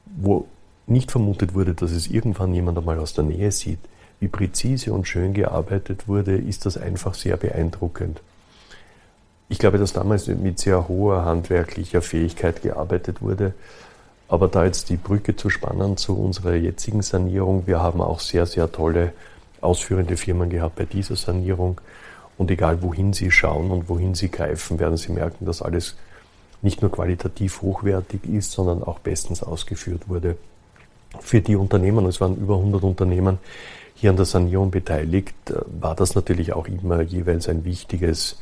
wo 0.06 0.48
nicht 0.88 1.12
vermutet 1.12 1.54
wurde, 1.54 1.74
dass 1.74 1.92
es 1.92 2.08
irgendwann 2.08 2.54
jemand 2.54 2.78
einmal 2.78 3.00
aus 3.00 3.14
der 3.14 3.26
Nähe 3.26 3.52
sieht, 3.52 3.80
wie 4.20 4.30
präzise 4.30 4.94
und 4.94 5.08
schön 5.08 5.34
gearbeitet 5.34 6.08
wurde, 6.08 6.38
ist 6.38 6.66
das 6.66 6.78
einfach 6.78 7.14
sehr 7.14 7.38
beeindruckend. 7.38 8.22
Ich 9.50 9.60
glaube, 9.60 9.78
dass 9.78 9.94
damals 9.94 10.28
mit 10.28 10.60
sehr 10.60 10.88
hoher 10.88 11.24
handwerklicher 11.24 12.02
Fähigkeit 12.02 12.62
gearbeitet 12.62 13.22
wurde. 13.22 13.54
Aber 14.28 14.48
da 14.50 14.66
jetzt 14.66 14.90
die 14.90 14.98
Brücke 14.98 15.36
zu 15.36 15.50
spannen 15.50 15.96
zu 15.96 16.18
unserer 16.18 16.56
jetzigen 16.56 17.02
Sanierung, 17.02 17.66
wir 17.66 17.80
haben 17.80 18.02
auch 18.02 18.20
sehr, 18.20 18.46
sehr 18.46 18.70
tolle 18.72 19.14
ausführende 19.62 20.18
Firmen 20.18 20.50
gehabt 20.50 20.76
bei 20.76 20.86
dieser 20.86 21.16
Sanierung. 21.16 21.82
Und 22.38 22.52
egal 22.52 22.82
wohin 22.82 23.14
Sie 23.14 23.32
schauen 23.32 23.72
und 23.72 23.90
wohin 23.90 24.14
Sie 24.14 24.30
greifen, 24.30 24.80
werden 24.80 24.98
Sie 24.98 25.12
merken, 25.12 25.46
dass 25.46 25.62
alles 25.62 25.96
nicht 26.62 26.82
nur 26.82 26.92
qualitativ 26.92 27.62
hochwertig 27.62 28.26
ist, 28.26 28.52
sondern 28.52 28.84
auch 28.84 29.00
bestens 29.00 29.44
ausgeführt 29.44 30.08
wurde. 30.08 30.38
Für 31.20 31.42
die 31.42 31.56
Unternehmen, 31.56 32.06
es 32.06 32.22
waren 32.22 32.36
über 32.36 32.56
100 32.56 32.84
Unternehmen 32.84 33.40
hier 33.96 34.12
an 34.12 34.18
der 34.18 34.26
Sanierung 34.26 34.70
beteiligt, 34.70 35.36
äh, 35.50 35.56
war 35.82 35.96
das 35.96 36.14
natürlich 36.16 36.54
auch 36.54 36.68
immer 36.68 37.02
jeweils 37.02 37.50
ein 37.50 37.66
wichtiges 37.66 38.40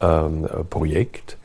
ähm, 0.00 0.46
Projekt. 0.68 1.38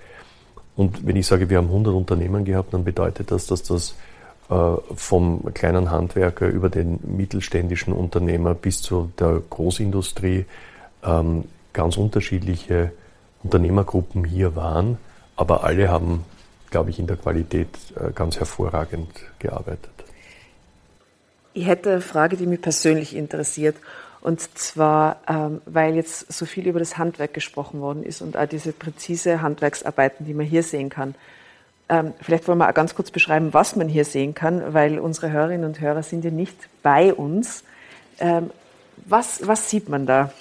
Und 0.75 1.05
wenn 1.05 1.15
ich 1.15 1.27
sage, 1.27 1.49
wir 1.49 1.57
haben 1.57 1.67
100 1.67 1.93
Unternehmen 1.93 2.45
gehabt, 2.45 2.73
dann 2.73 2.83
bedeutet 2.83 3.31
das, 3.31 3.47
dass 3.47 3.63
das 3.63 3.91
äh, 3.91 3.93
vom 4.95 5.53
kleinen 5.53 5.91
Handwerker 5.91 6.47
über 6.47 6.69
den 6.69 6.99
mittelständischen 7.03 7.93
Unternehmer 7.93 8.53
bis 8.53 8.81
zu 8.81 9.11
der 9.19 9.41
Großindustrie 9.49 10.45
ähm, 11.03 11.45
ganz 11.73 11.97
unterschiedliche 11.97 12.91
Unternehmergruppen 13.43 14.23
hier 14.23 14.55
waren, 14.55 14.97
aber 15.35 15.63
alle 15.63 15.89
haben, 15.89 16.23
glaube 16.69 16.89
ich, 16.89 16.99
in 16.99 17.07
der 17.07 17.17
Qualität 17.17 17.69
äh, 17.95 18.11
ganz 18.13 18.39
hervorragend 18.39 19.09
gearbeitet. 19.39 19.89
Ich 21.53 21.67
hätte 21.67 21.91
eine 21.91 22.01
Frage, 22.01 22.37
die 22.37 22.45
mich 22.45 22.61
persönlich 22.61 23.15
interessiert. 23.15 23.75
Und 24.21 24.39
zwar, 24.57 25.17
ähm, 25.27 25.61
weil 25.65 25.95
jetzt 25.95 26.31
so 26.31 26.45
viel 26.45 26.65
über 26.65 26.79
das 26.79 26.97
Handwerk 26.97 27.33
gesprochen 27.33 27.81
worden 27.81 28.03
ist 28.03 28.21
und 28.21 28.37
auch 28.37 28.47
diese 28.47 28.71
präzise 28.71 29.41
Handwerksarbeiten, 29.41 30.25
die 30.25 30.33
man 30.33 30.45
hier 30.45 30.63
sehen 30.63 30.89
kann. 30.89 31.13
Ähm, 31.89 32.13
vielleicht 32.21 32.47
wollen 32.47 32.57
wir 32.57 32.69
auch 32.69 32.73
ganz 32.73 32.95
kurz 32.95 33.11
beschreiben, 33.11 33.49
was 33.53 33.75
man 33.75 33.89
hier 33.89 34.05
sehen 34.05 34.33
kann, 34.33 34.73
weil 34.73 34.99
unsere 34.99 35.31
Hörerinnen 35.31 35.65
und 35.65 35.81
Hörer 35.81 36.03
sind 36.03 36.23
ja 36.23 36.31
nicht 36.31 36.55
bei 36.81 37.13
uns. 37.13 37.63
Ähm, 38.19 38.51
was, 39.05 39.45
was 39.45 39.69
sieht 39.69 39.89
man 39.89 40.05
da, 40.05 40.31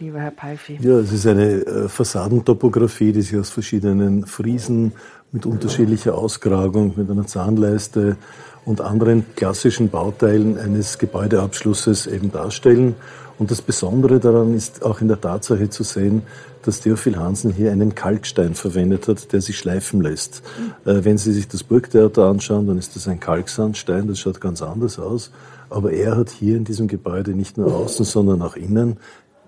lieber 0.00 0.20
Herr 0.20 0.32
Palfi? 0.32 0.78
Ja, 0.80 0.98
es 0.98 1.12
ist 1.12 1.26
eine 1.26 1.44
äh, 1.44 1.88
Fassadentopographie, 1.88 3.12
die 3.12 3.22
sich 3.22 3.38
aus 3.38 3.50
verschiedenen 3.50 4.26
Friesen 4.26 4.92
mit 5.32 5.46
unterschiedlicher 5.46 6.16
Ausgragung, 6.16 6.94
mit 6.96 7.08
einer 7.08 7.26
Zahnleiste, 7.26 8.16
und 8.64 8.80
anderen 8.80 9.24
klassischen 9.36 9.88
Bauteilen 9.88 10.58
eines 10.58 10.98
Gebäudeabschlusses 10.98 12.06
eben 12.06 12.30
darstellen. 12.30 12.94
Und 13.38 13.50
das 13.50 13.62
Besondere 13.62 14.20
daran 14.20 14.54
ist 14.54 14.84
auch 14.84 15.00
in 15.00 15.08
der 15.08 15.20
Tatsache 15.20 15.70
zu 15.70 15.82
sehen, 15.82 16.22
dass 16.62 16.80
Theophil 16.80 17.16
Hansen 17.16 17.52
hier 17.52 17.72
einen 17.72 17.94
Kalkstein 17.94 18.54
verwendet 18.54 19.08
hat, 19.08 19.32
der 19.32 19.40
sich 19.40 19.58
schleifen 19.58 20.02
lässt. 20.02 20.42
Äh, 20.84 21.04
wenn 21.04 21.16
Sie 21.16 21.32
sich 21.32 21.48
das 21.48 21.62
Burgtheater 21.62 22.24
anschauen, 22.26 22.66
dann 22.66 22.76
ist 22.76 22.96
das 22.96 23.08
ein 23.08 23.18
Kalksandstein, 23.18 24.08
das 24.08 24.18
schaut 24.18 24.40
ganz 24.40 24.60
anders 24.60 24.98
aus. 24.98 25.30
Aber 25.70 25.92
er 25.92 26.16
hat 26.16 26.30
hier 26.30 26.56
in 26.56 26.64
diesem 26.64 26.86
Gebäude 26.86 27.30
nicht 27.30 27.56
nur 27.56 27.74
außen, 27.74 28.04
sondern 28.04 28.42
auch 28.42 28.56
innen 28.56 28.98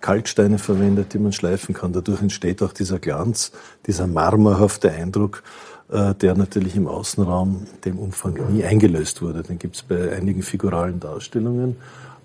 Kalksteine 0.00 0.58
verwendet, 0.58 1.14
die 1.14 1.18
man 1.18 1.32
schleifen 1.32 1.74
kann. 1.74 1.92
Dadurch 1.92 2.20
entsteht 2.20 2.62
auch 2.62 2.72
dieser 2.72 2.98
Glanz, 2.98 3.52
dieser 3.86 4.06
marmorhafte 4.06 4.90
Eindruck, 4.90 5.42
der 5.92 6.34
natürlich 6.34 6.74
im 6.76 6.88
Außenraum 6.88 7.66
dem 7.84 7.98
Umfang 7.98 8.38
nie 8.50 8.64
eingelöst 8.64 9.20
wurde. 9.20 9.42
Den 9.42 9.58
gibt 9.58 9.76
es 9.76 9.82
bei 9.82 10.12
einigen 10.12 10.42
figuralen 10.42 11.00
Darstellungen. 11.00 11.76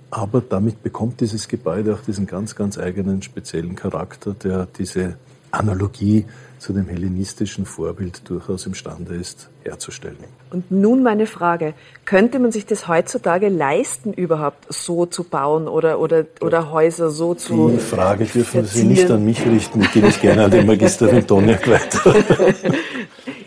Aber 0.09 0.41
damit 0.41 0.83
bekommt 0.83 1.19
dieses 1.19 1.47
Gebäude 1.47 1.93
auch 1.93 2.01
diesen 2.01 2.27
ganz, 2.27 2.55
ganz 2.55 2.77
eigenen 2.77 3.21
speziellen 3.21 3.75
Charakter, 3.75 4.33
der 4.33 4.67
diese 4.77 5.17
Analogie 5.51 6.25
zu 6.59 6.73
dem 6.73 6.87
hellenistischen 6.87 7.65
Vorbild 7.65 8.21
durchaus 8.27 8.65
imstande 8.65 9.15
ist 9.15 9.49
herzustellen. 9.63 10.17
Und 10.49 10.71
nun 10.71 11.03
meine 11.03 11.27
Frage, 11.27 11.73
könnte 12.05 12.39
man 12.39 12.51
sich 12.51 12.65
das 12.65 12.87
heutzutage 12.87 13.49
leisten, 13.49 14.13
überhaupt 14.13 14.65
so 14.73 15.05
zu 15.05 15.23
bauen 15.23 15.67
oder, 15.67 15.99
oder, 15.99 16.25
oder 16.41 16.71
Häuser 16.71 17.09
so 17.09 17.35
zu 17.35 17.69
Die 17.69 17.77
Frage 17.77 18.25
dürfen 18.25 18.65
Sie 18.65 18.85
nicht 18.85 19.09
an 19.11 19.25
mich 19.25 19.45
richten, 19.45 19.81
die 19.81 19.87
gebe 19.87 20.07
ich 20.07 20.19
gerne 20.19 20.45
an 20.45 20.51
den 20.51 20.65
Magister 20.65 21.25
Toniak 21.25 21.67
weiter. 21.69 22.15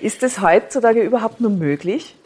Ist 0.00 0.22
das 0.22 0.40
heutzutage 0.40 1.02
überhaupt 1.02 1.40
nur 1.40 1.50
möglich? 1.50 2.16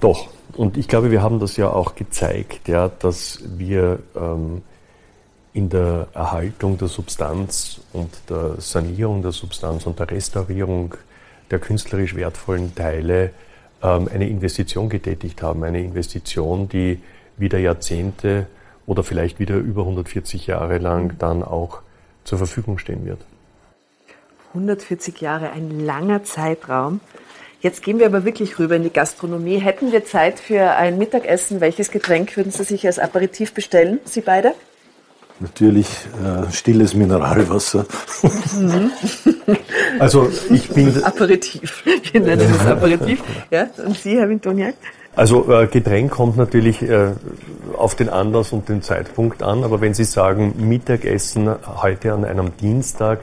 Doch. 0.00 0.28
Und 0.56 0.76
ich 0.76 0.86
glaube, 0.86 1.10
wir 1.10 1.22
haben 1.22 1.40
das 1.40 1.56
ja 1.56 1.70
auch 1.70 1.96
gezeigt, 1.96 2.68
ja, 2.68 2.88
dass 2.88 3.40
wir 3.44 3.98
ähm, 4.14 4.62
in 5.52 5.68
der 5.68 6.08
Erhaltung 6.14 6.78
der 6.78 6.88
Substanz 6.88 7.80
und 7.92 8.10
der 8.28 8.60
Sanierung 8.60 9.22
der 9.22 9.32
Substanz 9.32 9.86
und 9.86 9.98
der 9.98 10.10
Restaurierung 10.10 10.94
der 11.50 11.58
künstlerisch 11.58 12.14
wertvollen 12.14 12.74
Teile 12.74 13.30
ähm, 13.82 14.08
eine 14.12 14.28
Investition 14.28 14.88
getätigt 14.88 15.42
haben. 15.42 15.64
Eine 15.64 15.82
Investition, 15.82 16.68
die 16.68 17.00
wieder 17.36 17.58
Jahrzehnte 17.58 18.46
oder 18.86 19.02
vielleicht 19.02 19.40
wieder 19.40 19.56
über 19.56 19.82
140 19.82 20.46
Jahre 20.46 20.78
lang 20.78 21.18
dann 21.18 21.42
auch 21.42 21.82
zur 22.22 22.38
Verfügung 22.38 22.78
stehen 22.78 23.04
wird. 23.04 23.20
140 24.54 25.20
Jahre, 25.20 25.50
ein 25.50 25.84
langer 25.84 26.24
Zeitraum. 26.24 27.00
Jetzt 27.60 27.82
gehen 27.82 27.98
wir 27.98 28.06
aber 28.06 28.24
wirklich 28.24 28.58
rüber 28.58 28.76
in 28.76 28.82
die 28.82 28.92
Gastronomie. 28.92 29.56
Hätten 29.56 29.90
wir 29.90 30.04
Zeit 30.04 30.38
für 30.38 30.72
ein 30.72 30.98
Mittagessen? 30.98 31.60
Welches 31.60 31.90
Getränk 31.90 32.36
würden 32.36 32.52
Sie 32.52 32.62
sich 32.62 32.86
als 32.86 32.98
Aperitif 32.98 33.54
bestellen, 33.54 34.00
Sie 34.04 34.20
beide? 34.20 34.52
Natürlich 35.40 35.88
äh, 36.22 36.52
stilles 36.52 36.94
Mineralwasser. 36.94 37.86
Mhm. 38.56 38.90
also 39.98 40.30
ich 40.50 40.68
bin... 40.68 40.92
Aperitif. 41.04 41.84
Wir 42.12 42.20
nennen 42.20 42.54
es 42.54 42.66
Aperitif. 42.66 43.22
Ja? 43.50 43.66
Und 43.84 43.98
Sie, 43.98 44.16
Herr 44.16 44.28
Wintoniak? 44.28 44.74
Also 45.16 45.50
äh, 45.50 45.66
Getränk 45.66 46.12
kommt 46.12 46.36
natürlich 46.36 46.82
äh, 46.82 47.12
auf 47.76 47.94
den 47.94 48.08
Anlass 48.08 48.52
und 48.52 48.68
den 48.68 48.82
Zeitpunkt 48.82 49.42
an, 49.42 49.64
aber 49.64 49.80
wenn 49.80 49.94
Sie 49.94 50.04
sagen 50.04 50.54
Mittagessen 50.68 51.54
heute 51.82 52.12
an 52.12 52.24
einem 52.24 52.56
Dienstag, 52.56 53.20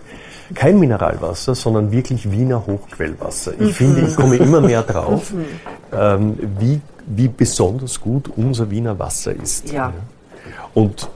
kein 0.54 0.80
Mineralwasser, 0.80 1.56
sondern 1.56 1.92
wirklich 1.92 2.32
Wiener 2.32 2.66
Hochquellwasser. 2.66 3.54
Ich 3.54 3.60
mhm. 3.60 3.74
finde, 3.74 4.02
ich 4.02 4.16
komme 4.16 4.38
immer 4.38 4.62
mehr 4.62 4.84
drauf, 4.84 5.34
mhm. 5.34 5.46
ähm, 5.92 6.40
wie, 6.60 6.82
wie 7.08 7.28
besonders 7.28 8.00
gut 8.00 8.30
unser 8.36 8.70
Wiener 8.70 8.98
Wasser 8.98 9.34
ist. 9.34 9.72
Ja. 9.72 9.94
Und 10.74 11.10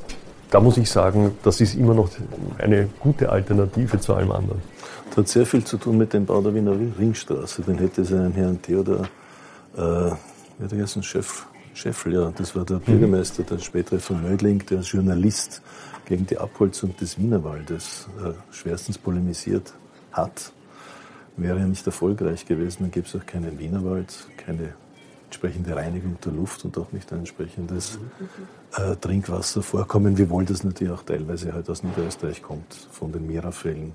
da 0.51 0.59
muss 0.59 0.77
ich 0.77 0.89
sagen, 0.89 1.31
das 1.43 1.61
ist 1.61 1.75
immer 1.75 1.93
noch 1.93 2.09
eine 2.57 2.87
gute 2.99 3.29
Alternative 3.29 3.99
zu 3.99 4.13
allem 4.13 4.31
anderen. 4.31 4.61
Das 5.09 5.17
hat 5.17 5.27
sehr 5.27 5.45
viel 5.45 5.63
zu 5.63 5.77
tun 5.77 5.97
mit 5.97 6.13
dem 6.13 6.25
Bau 6.25 6.41
der 6.41 6.53
Wiener 6.53 6.73
Ringstraße. 6.99 7.61
Den 7.61 7.77
hätte 7.77 8.01
es 8.01 8.11
einen 8.11 8.33
Herrn 8.33 8.61
Theodor, 8.61 9.01
äh, 9.77 9.81
wie 9.81 10.63
hat 10.63 10.73
er 10.73 11.03
Chef, 11.03 11.45
Scheffel, 11.75 12.13
ja, 12.13 12.32
das 12.34 12.55
war 12.55 12.63
der. 12.63 12.77
Bürgermeister, 12.77 13.44
der 13.44 13.60
spätere 13.60 14.00
von 14.00 14.22
Mödling, 14.24 14.65
der 14.65 14.79
Journalist 14.79 15.62
gegen 16.05 16.25
die 16.25 16.38
Abholzung 16.38 16.96
des 16.96 17.20
Wienerwaldes 17.20 18.08
äh, 18.24 18.32
schwerstens 18.53 18.98
polemisiert 18.98 19.74
hat. 20.13 20.53
wäre 21.36 21.60
ja 21.60 21.67
nicht 21.67 21.86
erfolgreich 21.86 22.46
gewesen. 22.46 22.84
Dann 22.84 22.91
gäbe 22.91 23.05
es 23.05 23.13
auch 23.13 23.25
keinen 23.25 23.60
Wienerwald, 23.60 24.15
keine 24.38 24.74
entsprechende 25.25 25.75
Reinigung 25.75 26.17
der 26.24 26.32
Luft 26.32 26.63
und 26.63 26.77
auch 26.77 26.94
nicht 26.94 27.12
ein 27.12 27.20
entsprechendes 27.20 28.00
äh, 28.77 28.96
Trinkwasservorkommen, 28.96 30.17
wiewohl 30.17 30.46
das 30.46 30.63
natürlich 30.63 30.94
auch 30.94 31.03
teilweise 31.03 31.51
halt 31.51 31.70
aus 31.70 31.84
Niederösterreich 31.84 32.41
kommt, 32.41 32.74
von 32.91 33.12
den 33.12 33.27
Merafällen, 33.27 33.91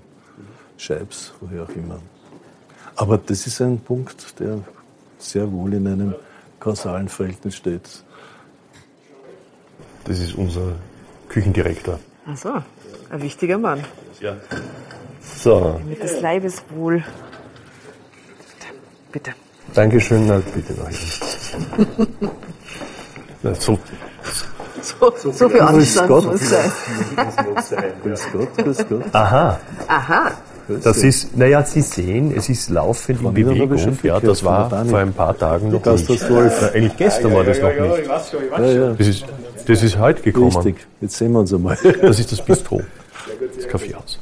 Scheibs, 0.77 1.33
woher 1.39 1.63
auch 1.63 1.69
immer. 1.69 1.99
Aber 2.95 3.17
das 3.17 3.47
ist 3.47 3.59
ein 3.59 3.79
Punkt, 3.79 4.39
der 4.39 4.59
sehr 5.17 5.51
wohl 5.51 5.73
in 5.73 5.87
einem 5.87 6.13
kausalen 6.61 7.09
Verhältnis 7.09 7.55
steht. 7.57 8.03
Das 10.05 10.19
ist 10.19 10.35
unser 10.35 10.75
Küchendirektor. 11.27 11.99
Ach 12.25 12.37
so, 12.37 12.53
ein 13.09 13.21
wichtiger 13.21 13.57
Mann. 13.57 13.83
Ja. 14.21 14.37
So. 15.21 15.81
Mit 15.85 16.01
des 16.01 16.21
Leibes 16.21 16.63
wohl. 16.69 17.03
Bitte. 19.11 19.31
Dankeschön, 19.73 20.27
na, 20.27 20.41
bitte 20.53 20.73
noch. 20.73 20.89
Na, 23.43 23.55
so, 23.55 23.77
So, 24.81 25.13
so, 25.17 25.31
so 25.31 25.49
viel 25.49 25.61
Anstand 25.61 26.07
Gott. 26.07 26.25
muss 26.25 26.49
sein. 26.49 26.71
Grüß 28.03 28.25
Gott, 28.31 28.57
grüß 28.57 28.77
Gott. 28.87 29.03
aha, 29.13 29.59
Aha. 29.87 30.31
Das 30.83 30.97
ist, 31.03 31.35
naja, 31.37 31.63
Sie 31.63 31.81
sehen, 31.81 32.33
es 32.35 32.49
ist 32.49 32.69
laufend 32.69 33.21
in 33.21 33.33
Bewegung. 33.33 33.97
Ja, 34.03 34.19
das 34.19 34.43
war 34.43 34.69
vor 34.69 34.99
ein 34.99 35.13
paar 35.13 35.37
Tagen 35.37 35.71
noch 35.71 35.81
Das 35.81 36.07
nicht. 36.07 36.21
das. 36.21 36.29
Na, 36.29 36.67
Eigentlich 36.69 36.97
gestern 36.97 37.33
war 37.33 37.43
das 37.43 37.59
noch 37.59 37.69
nicht. 37.69 38.07
Ja, 38.57 38.65
ja, 38.65 38.93
Das 38.93 39.07
ist, 39.07 39.25
das 39.67 39.83
ist 39.83 39.97
heute 39.99 40.21
gekommen. 40.21 40.55
richtig. 40.55 40.87
Jetzt 41.01 41.17
sehen 41.17 41.31
wir 41.33 41.39
uns 41.39 41.53
einmal. 41.53 41.77
Das 42.01 42.19
ist 42.19 42.31
das 42.31 42.43
Bistro, 42.43 42.81
das 43.55 43.67
Kaffeehaus. 43.67 44.19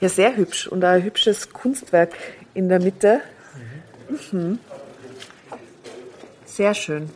Ja, 0.00 0.08
sehr 0.08 0.36
hübsch 0.36 0.66
und 0.66 0.82
ein 0.84 1.02
hübsches 1.02 1.52
Kunstwerk 1.52 2.10
in 2.54 2.68
der 2.68 2.80
Mitte. 2.80 3.20
Mhm. 4.32 4.58
Sehr 6.44 6.74
schön. 6.74 7.08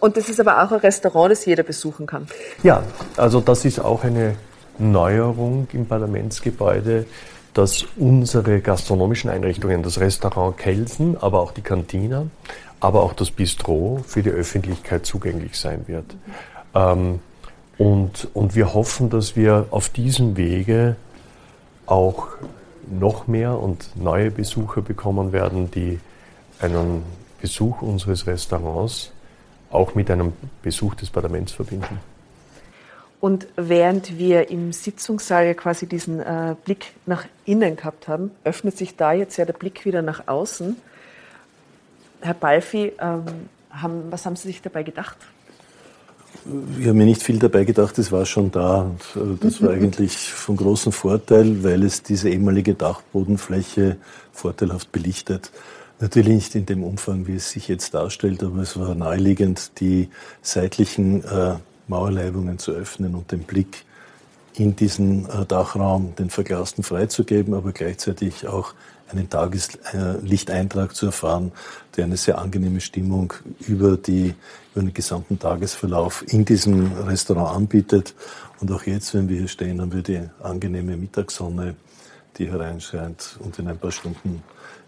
Und 0.00 0.16
das 0.18 0.28
ist 0.28 0.38
aber 0.38 0.62
auch 0.62 0.70
ein 0.70 0.80
Restaurant, 0.80 1.32
das 1.32 1.46
jeder 1.46 1.62
besuchen 1.62 2.06
kann. 2.06 2.26
Ja, 2.62 2.82
also 3.16 3.40
das 3.40 3.64
ist 3.64 3.80
auch 3.80 4.04
eine 4.04 4.36
Neuerung 4.78 5.66
im 5.72 5.86
Parlamentsgebäude, 5.86 7.06
dass 7.54 7.84
unsere 7.96 8.60
gastronomischen 8.60 9.30
Einrichtungen, 9.30 9.82
das 9.82 10.00
Restaurant 10.00 10.58
Kelsen, 10.58 11.16
aber 11.16 11.40
auch 11.40 11.52
die 11.52 11.62
Kantine, 11.62 12.30
aber 12.80 13.02
auch 13.02 13.12
das 13.14 13.30
Bistro 13.30 14.02
für 14.06 14.22
die 14.22 14.30
Öffentlichkeit 14.30 15.06
zugänglich 15.06 15.56
sein 15.58 15.84
wird. 15.86 16.16
Ähm, 16.74 17.20
und, 17.78 18.28
und 18.34 18.54
wir 18.54 18.74
hoffen, 18.74 19.08
dass 19.08 19.36
wir 19.36 19.66
auf 19.70 19.88
diesem 19.88 20.36
Wege 20.36 20.96
auch 21.86 22.28
noch 22.90 23.26
mehr 23.26 23.58
und 23.58 23.96
neue 23.96 24.30
Besucher 24.30 24.82
bekommen 24.82 25.32
werden, 25.32 25.70
die 25.70 26.00
einen 26.60 27.02
Besuch 27.40 27.82
unseres 27.82 28.26
Restaurants 28.26 29.12
auch 29.70 29.94
mit 29.94 30.10
einem 30.10 30.32
Besuch 30.62 30.94
des 30.94 31.10
Parlaments 31.10 31.52
verbinden. 31.52 31.98
Und 33.24 33.46
während 33.56 34.18
wir 34.18 34.50
im 34.50 34.74
Sitzungssaal 34.74 35.46
ja 35.46 35.54
quasi 35.54 35.86
diesen 35.86 36.20
äh, 36.20 36.56
Blick 36.62 36.92
nach 37.06 37.24
innen 37.46 37.74
gehabt 37.74 38.06
haben, 38.06 38.30
öffnet 38.44 38.76
sich 38.76 38.96
da 38.96 39.14
jetzt 39.14 39.38
ja 39.38 39.46
der 39.46 39.54
Blick 39.54 39.86
wieder 39.86 40.02
nach 40.02 40.28
außen. 40.28 40.76
Herr 42.20 42.34
Balfi, 42.34 42.92
ähm, 43.00 43.24
haben, 43.70 44.02
was 44.10 44.26
haben 44.26 44.36
Sie 44.36 44.48
sich 44.48 44.60
dabei 44.60 44.82
gedacht? 44.82 45.16
Ich 46.78 46.84
habe 46.84 46.92
mir 46.92 47.06
nicht 47.06 47.22
viel 47.22 47.38
dabei 47.38 47.64
gedacht, 47.64 47.96
es 47.98 48.12
war 48.12 48.26
schon 48.26 48.50
da. 48.50 48.82
Und 48.82 49.00
äh, 49.16 49.38
das 49.40 49.62
war 49.62 49.70
eigentlich 49.72 50.30
von 50.30 50.58
großem 50.58 50.92
Vorteil, 50.92 51.64
weil 51.64 51.82
es 51.82 52.02
diese 52.02 52.28
ehemalige 52.28 52.74
Dachbodenfläche 52.74 53.96
vorteilhaft 54.32 54.92
belichtet. 54.92 55.50
Natürlich 55.98 56.28
nicht 56.28 56.54
in 56.56 56.66
dem 56.66 56.84
Umfang, 56.84 57.26
wie 57.26 57.36
es 57.36 57.48
sich 57.48 57.68
jetzt 57.68 57.94
darstellt, 57.94 58.42
aber 58.42 58.58
es 58.58 58.78
war 58.78 58.94
naheliegend, 58.94 59.80
die 59.80 60.10
seitlichen 60.42 61.24
äh, 61.24 61.54
Mauerleibungen 61.88 62.58
zu 62.58 62.72
öffnen 62.72 63.14
und 63.14 63.30
den 63.32 63.40
Blick 63.40 63.84
in 64.54 64.76
diesen 64.76 65.28
äh, 65.28 65.44
Dachraum, 65.46 66.14
den 66.16 66.30
Verglasten 66.30 66.84
freizugeben, 66.84 67.54
aber 67.54 67.72
gleichzeitig 67.72 68.46
auch 68.46 68.74
einen 69.10 69.28
Tageslichteintrag 69.28 70.94
zu 70.94 71.06
erfahren, 71.06 71.52
der 71.96 72.04
eine 72.04 72.16
sehr 72.16 72.38
angenehme 72.38 72.80
Stimmung 72.80 73.32
über, 73.60 73.96
die, 73.96 74.34
über 74.72 74.82
den 74.82 74.94
gesamten 74.94 75.38
Tagesverlauf 75.38 76.24
in 76.28 76.44
diesem 76.44 76.92
Restaurant 76.92 77.56
anbietet. 77.56 78.14
Und 78.60 78.72
auch 78.72 78.84
jetzt, 78.84 79.14
wenn 79.14 79.28
wir 79.28 79.38
hier 79.38 79.48
stehen, 79.48 79.80
haben 79.80 79.92
wir 79.92 80.02
die 80.02 80.20
angenehme 80.42 80.96
Mittagssonne, 80.96 81.74
die 82.38 82.50
hereinscheint 82.50 83.38
und 83.40 83.58
in 83.58 83.68
ein 83.68 83.78
paar 83.78 83.92
Stunden 83.92 84.42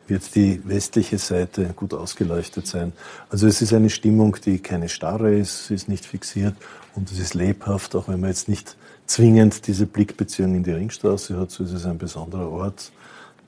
wird 0.08 0.34
die 0.34 0.60
westliche 0.66 1.18
Seite 1.18 1.72
gut 1.74 1.94
ausgeleuchtet 1.94 2.66
sein. 2.66 2.92
Also 3.28 3.46
es 3.46 3.62
ist 3.62 3.72
eine 3.72 3.90
Stimmung, 3.90 4.36
die 4.44 4.58
keine 4.58 4.88
starre 4.88 5.34
ist, 5.34 5.66
sie 5.66 5.74
ist 5.74 5.88
nicht 5.88 6.04
fixiert 6.04 6.54
und 6.94 7.10
es 7.10 7.18
ist 7.18 7.34
lebhaft, 7.34 7.94
auch 7.96 8.08
wenn 8.08 8.20
man 8.20 8.30
jetzt 8.30 8.48
nicht 8.48 8.76
zwingend 9.06 9.66
diese 9.66 9.86
Blickbeziehung 9.86 10.54
in 10.54 10.62
die 10.62 10.72
Ringstraße 10.72 11.38
hat, 11.38 11.50
so 11.50 11.64
ist 11.64 11.72
es 11.72 11.86
ein 11.86 11.98
besonderer 11.98 12.50
Ort, 12.50 12.92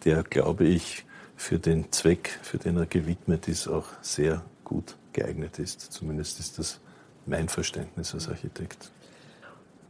der, 0.04 0.22
glaube 0.22 0.64
ich, 0.64 1.04
für 1.36 1.58
den 1.58 1.90
Zweck, 1.92 2.38
für 2.42 2.58
den 2.58 2.76
er 2.76 2.86
gewidmet 2.86 3.48
ist, 3.48 3.68
auch 3.68 3.86
sehr 4.02 4.42
gut 4.64 4.96
geeignet 5.12 5.58
ist. 5.58 5.80
Zumindest 5.80 6.40
ist 6.40 6.58
das 6.58 6.80
mein 7.26 7.48
Verständnis 7.48 8.14
als 8.14 8.28
Architekt. 8.28 8.90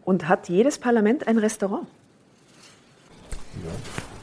Und 0.04 0.28
hat 0.28 0.48
jedes 0.48 0.78
Parlament 0.78 1.26
ein 1.26 1.38
Restaurant? 1.38 1.86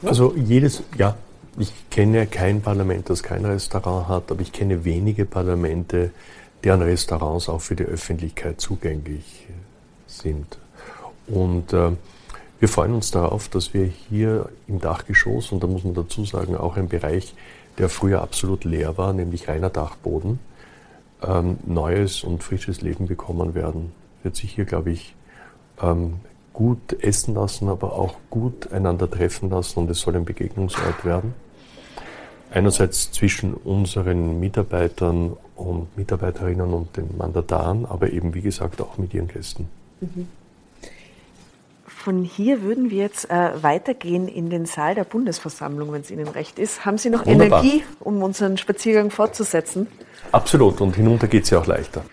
Also 0.03 0.36
jedes, 0.36 0.84
ja, 0.97 1.17
ich 1.57 1.71
kenne 1.89 2.27
kein 2.27 2.61
Parlament, 2.61 3.09
das 3.09 3.23
kein 3.23 3.45
Restaurant 3.45 4.07
hat, 4.07 4.31
aber 4.31 4.41
ich 4.41 4.51
kenne 4.51 4.83
wenige 4.83 5.25
Parlamente, 5.25 6.11
deren 6.63 6.81
Restaurants 6.81 7.47
auch 7.47 7.61
für 7.61 7.75
die 7.75 7.85
Öffentlichkeit 7.85 8.59
zugänglich 8.59 9.47
sind. 10.07 10.57
Und 11.27 11.73
äh, 11.73 11.91
wir 12.59 12.69
freuen 12.69 12.93
uns 12.93 13.11
darauf, 13.11 13.47
dass 13.49 13.73
wir 13.73 13.85
hier 13.85 14.49
im 14.67 14.79
Dachgeschoss, 14.79 15.51
und 15.51 15.63
da 15.63 15.67
muss 15.67 15.83
man 15.83 15.93
dazu 15.93 16.25
sagen, 16.25 16.55
auch 16.55 16.77
ein 16.77 16.89
Bereich, 16.89 17.33
der 17.77 17.89
früher 17.89 18.21
absolut 18.21 18.63
leer 18.63 18.97
war, 18.97 19.13
nämlich 19.13 19.47
reiner 19.47 19.69
Dachboden, 19.69 20.39
ähm, 21.21 21.57
neues 21.65 22.23
und 22.23 22.43
frisches 22.43 22.81
Leben 22.81 23.07
bekommen 23.07 23.53
werden. 23.55 23.91
Wird 24.23 24.35
sich 24.35 24.53
hier, 24.53 24.65
glaube 24.65 24.91
ich, 24.91 25.15
ähm, 25.81 26.15
gut 26.53 26.93
essen 27.03 27.35
lassen, 27.35 27.67
aber 27.67 27.93
auch 27.93 28.15
gut 28.29 28.71
einander 28.71 29.09
treffen 29.09 29.49
lassen 29.49 29.79
und 29.79 29.89
es 29.89 29.99
soll 29.99 30.15
ein 30.15 30.25
Begegnungsort 30.25 31.03
werden. 31.03 31.33
Einerseits 32.55 33.11
zwischen 33.11 33.53
unseren 33.53 34.39
Mitarbeitern 34.39 35.35
und 35.57 35.97
Mitarbeiterinnen 35.97 36.73
und 36.73 36.95
den 36.95 37.17
Mandataren, 37.17 37.85
aber 37.85 38.13
eben 38.13 38.33
wie 38.33 38.41
gesagt 38.41 38.81
auch 38.81 38.97
mit 38.97 39.13
ihren 39.13 39.27
Gästen. 39.27 39.67
Von 41.85 42.23
hier 42.23 42.61
würden 42.61 42.89
wir 42.91 42.99
jetzt 42.99 43.29
äh, 43.29 43.61
weitergehen 43.61 44.29
in 44.29 44.49
den 44.49 44.65
Saal 44.65 44.95
der 44.95 45.03
Bundesversammlung, 45.03 45.91
wenn 45.91 45.99
es 45.99 46.11
Ihnen 46.11 46.29
recht 46.29 46.57
ist. 46.57 46.85
Haben 46.85 46.97
Sie 46.97 47.09
noch 47.09 47.25
Wunderbar. 47.25 47.61
Energie, 47.61 47.83
um 47.99 48.23
unseren 48.23 48.57
Spaziergang 48.57 49.11
fortzusetzen? 49.11 49.87
Absolut, 50.31 50.79
und 50.79 50.95
hinunter 50.95 51.27
geht 51.27 51.43
es 51.43 51.49
ja 51.49 51.59
auch 51.59 51.67
leichter. 51.67 52.05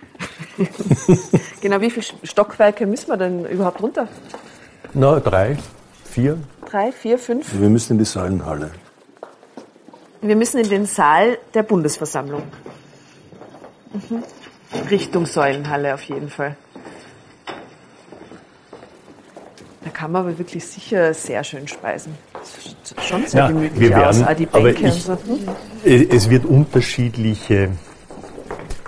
Genau, 1.61 1.81
wie 1.81 1.91
viele 1.91 2.05
Stockwerke 2.25 2.87
müssen 2.87 3.09
wir 3.09 3.17
denn 3.17 3.45
überhaupt 3.47 3.81
runter? 3.81 4.09
Na, 4.95 5.21
drei, 5.21 5.57
vier, 6.05 6.39
Drei, 6.69 6.91
vier, 6.91 7.19
fünf? 7.19 7.61
Wir 7.61 7.69
müssen 7.69 7.93
in 7.93 7.99
die 7.99 8.05
Säulenhalle. 8.05 8.73
Wir 10.23 10.37
müssen 10.37 10.59
in 10.61 10.69
den 10.69 10.87
Saal 10.87 11.39
der 11.53 11.65
Bundesversammlung. 11.65 12.43
Mhm. 13.93 14.23
Richtung 14.89 15.27
Säulenhalle 15.27 15.93
auf 15.95 16.03
jeden 16.05 16.31
Fall. 16.31 16.57
Da 19.85 19.91
kann 19.91 20.13
man 20.13 20.23
aber 20.27 20.39
wirklich 20.39 20.65
sicher 20.65 21.13
sehr 21.13 21.43
schön 21.45 21.67
speisen. 21.69 22.15
Schon 23.03 23.27
sehr 23.27 23.41
Ja, 23.41 23.49
gemütlich 23.49 23.91
wir 23.91 24.09
aus. 24.09 24.17
werden- 24.21 24.29
Ah, 24.29 24.35
die 24.35 24.49
aber 24.51 24.63
Bänke 24.63 24.83
und 24.85 24.89
ich- 24.89 25.03
so. 25.05 25.13
Hm? 25.13 26.09
Es 26.09 26.31
wird 26.31 26.45
unterschiedliche 26.47 27.71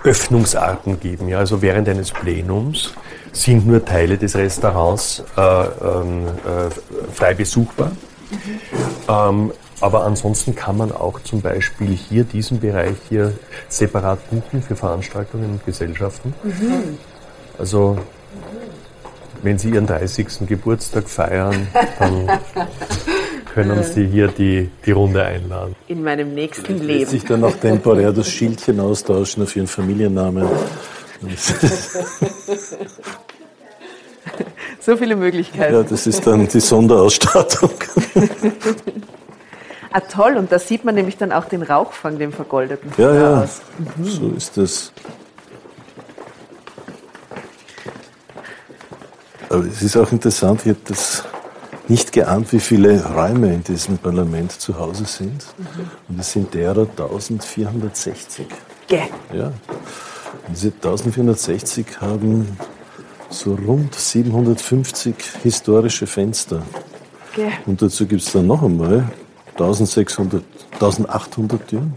Öffnungsarten 0.03 0.99
geben. 0.99 1.27
Ja, 1.27 1.39
also 1.39 1.61
während 1.61 1.89
eines 1.89 2.11
Plenums 2.11 2.93
sind 3.33 3.67
nur 3.67 3.83
Teile 3.83 4.17
des 4.17 4.35
Restaurants 4.35 5.23
äh, 5.35 5.41
ähm, 5.41 6.27
äh, 6.27 7.11
frei 7.13 7.33
besuchbar. 7.33 7.91
Ähm, 9.09 9.51
aber 9.81 10.05
ansonsten 10.05 10.55
kann 10.55 10.77
man 10.77 10.91
auch 10.91 11.19
zum 11.21 11.41
Beispiel 11.41 11.89
hier 11.89 12.23
diesen 12.23 12.59
Bereich 12.59 12.95
hier 13.09 13.33
separat 13.67 14.29
buchen 14.29 14.61
für 14.61 14.75
Veranstaltungen 14.75 15.51
und 15.51 15.65
Gesellschaften. 15.65 16.33
Also 17.57 17.97
wenn 19.41 19.57
Sie 19.57 19.69
Ihren 19.69 19.85
30. 19.85 20.47
Geburtstag 20.47 21.09
feiern, 21.09 21.67
dann 21.99 22.27
können 23.53 23.83
Sie 23.83 24.07
hier 24.07 24.27
die, 24.27 24.71
die 24.85 24.91
Runde 24.91 25.23
einladen. 25.23 25.75
In 25.87 26.03
meinem 26.03 26.33
nächsten 26.33 26.73
Lässt 26.73 26.83
Leben. 26.83 27.11
sich 27.11 27.25
dann 27.25 27.43
auch 27.43 27.55
temporär 27.55 28.11
das 28.11 28.29
Schildchen 28.29 28.79
austauschen 28.79 29.43
auf 29.43 29.55
Ihren 29.55 29.67
Familiennamen. 29.67 30.47
So 34.79 34.95
viele 34.97 35.15
Möglichkeiten. 35.15 35.73
Ja, 35.73 35.81
das 35.81 36.05
ist 36.05 36.27
dann 36.27 36.47
die 36.47 36.59
Sonderausstattung. 36.59 37.71
Ah, 39.95 40.01
toll. 40.01 40.35
Und 40.35 40.51
da 40.51 40.59
sieht 40.59 40.83
man 40.83 40.93
nämlich 40.93 41.15
dann 41.15 41.31
auch 41.31 41.45
den 41.45 41.63
Rauchfang, 41.63 42.19
den 42.19 42.33
vergoldeten. 42.33 42.91
Ja, 42.97 43.15
ja. 43.15 43.43
Aus. 43.43 43.61
Mhm. 43.77 44.03
So 44.03 44.29
ist 44.35 44.57
das. 44.57 44.91
Aber 49.49 49.63
es 49.63 49.81
ist 49.81 49.95
auch 49.95 50.11
interessant, 50.11 50.63
ich 50.65 50.71
habe 50.71 50.79
das 50.83 51.23
nicht 51.87 52.11
geahnt, 52.11 52.51
wie 52.51 52.59
viele 52.59 53.05
Räume 53.05 53.53
in 53.53 53.63
diesem 53.63 53.97
Parlament 53.97 54.51
zu 54.51 54.77
Hause 54.77 55.05
sind. 55.05 55.45
Mhm. 55.57 55.89
Und 56.09 56.19
es 56.19 56.29
sind 56.29 56.53
derer 56.53 56.81
1460. 56.81 58.47
Gäh. 58.87 59.03
Ja. 59.31 59.45
Und 59.45 59.53
diese 60.49 60.73
1460 60.73 62.01
haben 62.01 62.57
so 63.29 63.55
rund 63.55 63.95
750 63.95 65.15
historische 65.41 66.05
Fenster. 66.05 66.63
Gäh. 67.33 67.49
Und 67.65 67.81
dazu 67.81 68.05
gibt 68.05 68.23
es 68.23 68.33
dann 68.33 68.47
noch 68.47 68.61
einmal 68.61 69.09
1600, 69.55 70.43
1800 70.73 71.67
Türen, 71.67 71.93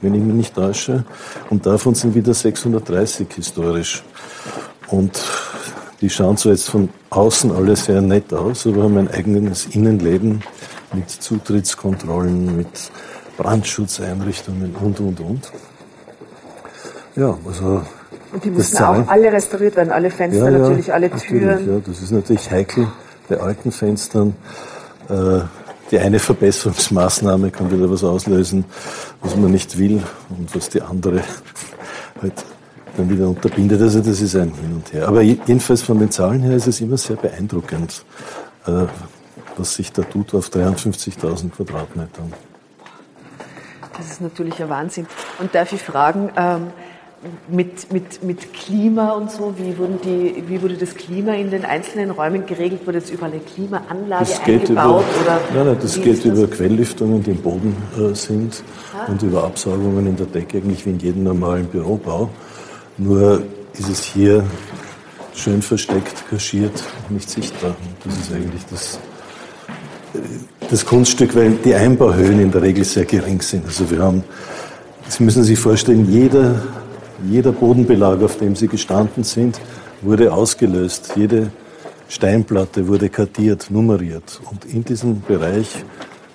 wenn 0.00 0.14
ich 0.14 0.22
mich 0.22 0.34
nicht 0.34 0.54
täusche. 0.54 1.04
Und 1.48 1.64
davon 1.64 1.94
sind 1.94 2.14
wieder 2.14 2.34
630 2.34 3.28
historisch. 3.34 4.02
Und 4.88 5.22
die 6.00 6.10
schauen 6.10 6.36
zwar 6.36 6.52
jetzt 6.52 6.68
von 6.68 6.88
außen 7.10 7.52
alle 7.52 7.76
sehr 7.76 8.00
nett 8.00 8.32
aus, 8.32 8.66
aber 8.66 8.84
haben 8.84 8.98
ein 8.98 9.10
eigenes 9.10 9.66
Innenleben 9.66 10.42
mit 10.92 11.08
Zutrittskontrollen, 11.10 12.56
mit 12.56 12.90
Brandschutzeinrichtungen 13.36 14.74
und, 14.74 15.00
und, 15.00 15.20
und. 15.20 15.52
Ja, 17.14 17.36
also. 17.46 17.82
Und 18.32 18.44
die 18.44 18.50
müssen 18.50 18.76
auch 18.78 19.08
alle 19.08 19.32
restauriert 19.32 19.76
werden, 19.76 19.90
alle 19.90 20.10
Fenster 20.10 20.50
ja, 20.50 20.58
natürlich, 20.58 20.92
alle 20.92 21.10
Türen. 21.10 21.68
Ja, 21.68 21.80
das 21.84 22.02
ist 22.02 22.10
natürlich 22.10 22.50
heikel 22.50 22.88
bei 23.28 23.38
alten 23.38 23.72
Fenstern. 23.72 24.34
Äh, 25.08 25.40
die 25.90 25.98
eine 25.98 26.18
Verbesserungsmaßnahme 26.18 27.50
kann 27.50 27.70
wieder 27.70 27.90
was 27.90 28.04
auslösen, 28.04 28.64
was 29.20 29.36
man 29.36 29.50
nicht 29.50 29.78
will 29.78 30.02
und 30.30 30.54
was 30.54 30.68
die 30.68 30.82
andere 30.82 31.22
halt 32.20 32.44
dann 32.96 33.10
wieder 33.10 33.28
unterbindet. 33.28 33.80
Also 33.80 34.00
das 34.00 34.20
ist 34.20 34.34
ein 34.34 34.52
Hin 34.54 34.74
und 34.74 34.92
Her. 34.92 35.08
Aber 35.08 35.22
jedenfalls 35.22 35.82
von 35.82 35.98
den 35.98 36.10
Zahlen 36.10 36.42
her 36.42 36.56
ist 36.56 36.66
es 36.66 36.80
immer 36.80 36.96
sehr 36.96 37.16
beeindruckend, 37.16 38.04
äh, 38.66 38.86
was 39.56 39.74
sich 39.74 39.92
da 39.92 40.02
tut 40.02 40.34
auf 40.34 40.48
53.000 40.48 41.50
Quadratmetern. 41.50 42.32
Das 43.96 44.10
ist 44.12 44.20
natürlich 44.20 44.60
ein 44.62 44.68
Wahnsinn. 44.68 45.06
Und 45.38 45.54
darf 45.54 45.72
ich 45.72 45.82
fragen, 45.82 46.30
ähm, 46.36 46.68
mit, 47.48 47.92
mit, 47.92 48.22
mit 48.22 48.52
Klima 48.52 49.12
und 49.12 49.30
so, 49.30 49.54
wie, 49.58 49.76
wurden 49.76 49.98
die, 50.04 50.44
wie 50.46 50.62
wurde 50.62 50.74
das 50.74 50.94
Klima 50.94 51.32
in 51.32 51.50
den 51.50 51.64
einzelnen 51.64 52.10
Räumen 52.10 52.46
geregelt? 52.46 52.86
Wurde 52.86 52.98
jetzt 52.98 53.10
überall 53.10 53.32
eine 53.32 53.40
Klimaanlage 53.40 54.24
das 54.24 54.40
eingebaut? 54.40 54.68
Über, 54.68 54.96
oder 54.96 55.40
nein, 55.54 55.66
nein, 55.66 55.76
das 55.80 56.00
geht 56.00 56.24
über 56.24 56.46
das? 56.46 56.56
Quelllüftungen, 56.56 57.22
die 57.22 57.32
im 57.32 57.38
Boden 57.38 57.76
äh, 57.98 58.14
sind 58.14 58.62
ah. 58.94 59.10
und 59.10 59.22
über 59.22 59.44
Absaugungen 59.44 60.06
in 60.06 60.16
der 60.16 60.26
Decke, 60.26 60.58
eigentlich 60.58 60.86
wie 60.86 60.90
in 60.90 60.98
jedem 60.98 61.24
normalen 61.24 61.66
Bürobau. 61.66 62.30
Nur 62.98 63.42
ist 63.74 63.88
es 63.88 64.04
hier 64.04 64.44
schön 65.34 65.62
versteckt, 65.62 66.28
kaschiert, 66.30 66.82
nicht 67.08 67.30
sichtbar. 67.30 67.74
Das 68.04 68.16
ist 68.16 68.32
eigentlich 68.32 68.62
das, 68.70 68.98
das 70.70 70.84
Kunststück, 70.84 71.34
weil 71.34 71.52
die 71.64 71.74
Einbauhöhen 71.74 72.40
in 72.40 72.50
der 72.50 72.62
Regel 72.62 72.84
sehr 72.84 73.04
gering 73.04 73.40
sind. 73.40 73.64
Also 73.66 73.90
wir 73.90 74.00
haben, 74.00 74.24
Sie 75.08 75.22
müssen 75.22 75.42
sich 75.42 75.58
vorstellen, 75.58 76.10
jeder, 76.10 76.60
jeder 77.24 77.52
Bodenbelag, 77.52 78.22
auf 78.22 78.38
dem 78.38 78.54
Sie 78.54 78.68
gestanden 78.68 79.24
sind, 79.24 79.60
wurde 80.02 80.32
ausgelöst. 80.32 81.12
Jede 81.16 81.50
Steinplatte 82.08 82.86
wurde 82.86 83.08
kartiert, 83.08 83.70
nummeriert. 83.70 84.40
Und 84.50 84.64
in 84.64 84.84
diesem 84.84 85.20
Bereich 85.22 85.84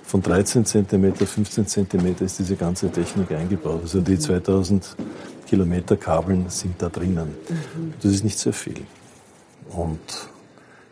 von 0.04 0.22
13 0.22 0.65
cm, 0.65 1.15
15 1.15 1.67
cm 1.67 2.15
ist 2.19 2.39
diese 2.39 2.56
ganze 2.56 2.91
Technik 2.91 3.32
eingebaut. 3.32 3.80
Also 3.82 4.02
die 4.02 4.19
2000 4.19 4.96
Kilometer 5.48 5.98
Kabeln 5.98 6.46
sind 6.50 6.76
da 6.82 6.89
drinnen. 6.89 7.30
Mhm. 7.50 7.93
Das 8.02 8.12
ist 8.12 8.24
nicht 8.24 8.38
sehr 8.38 8.54
viel. 8.54 8.82
Und 9.69 10.00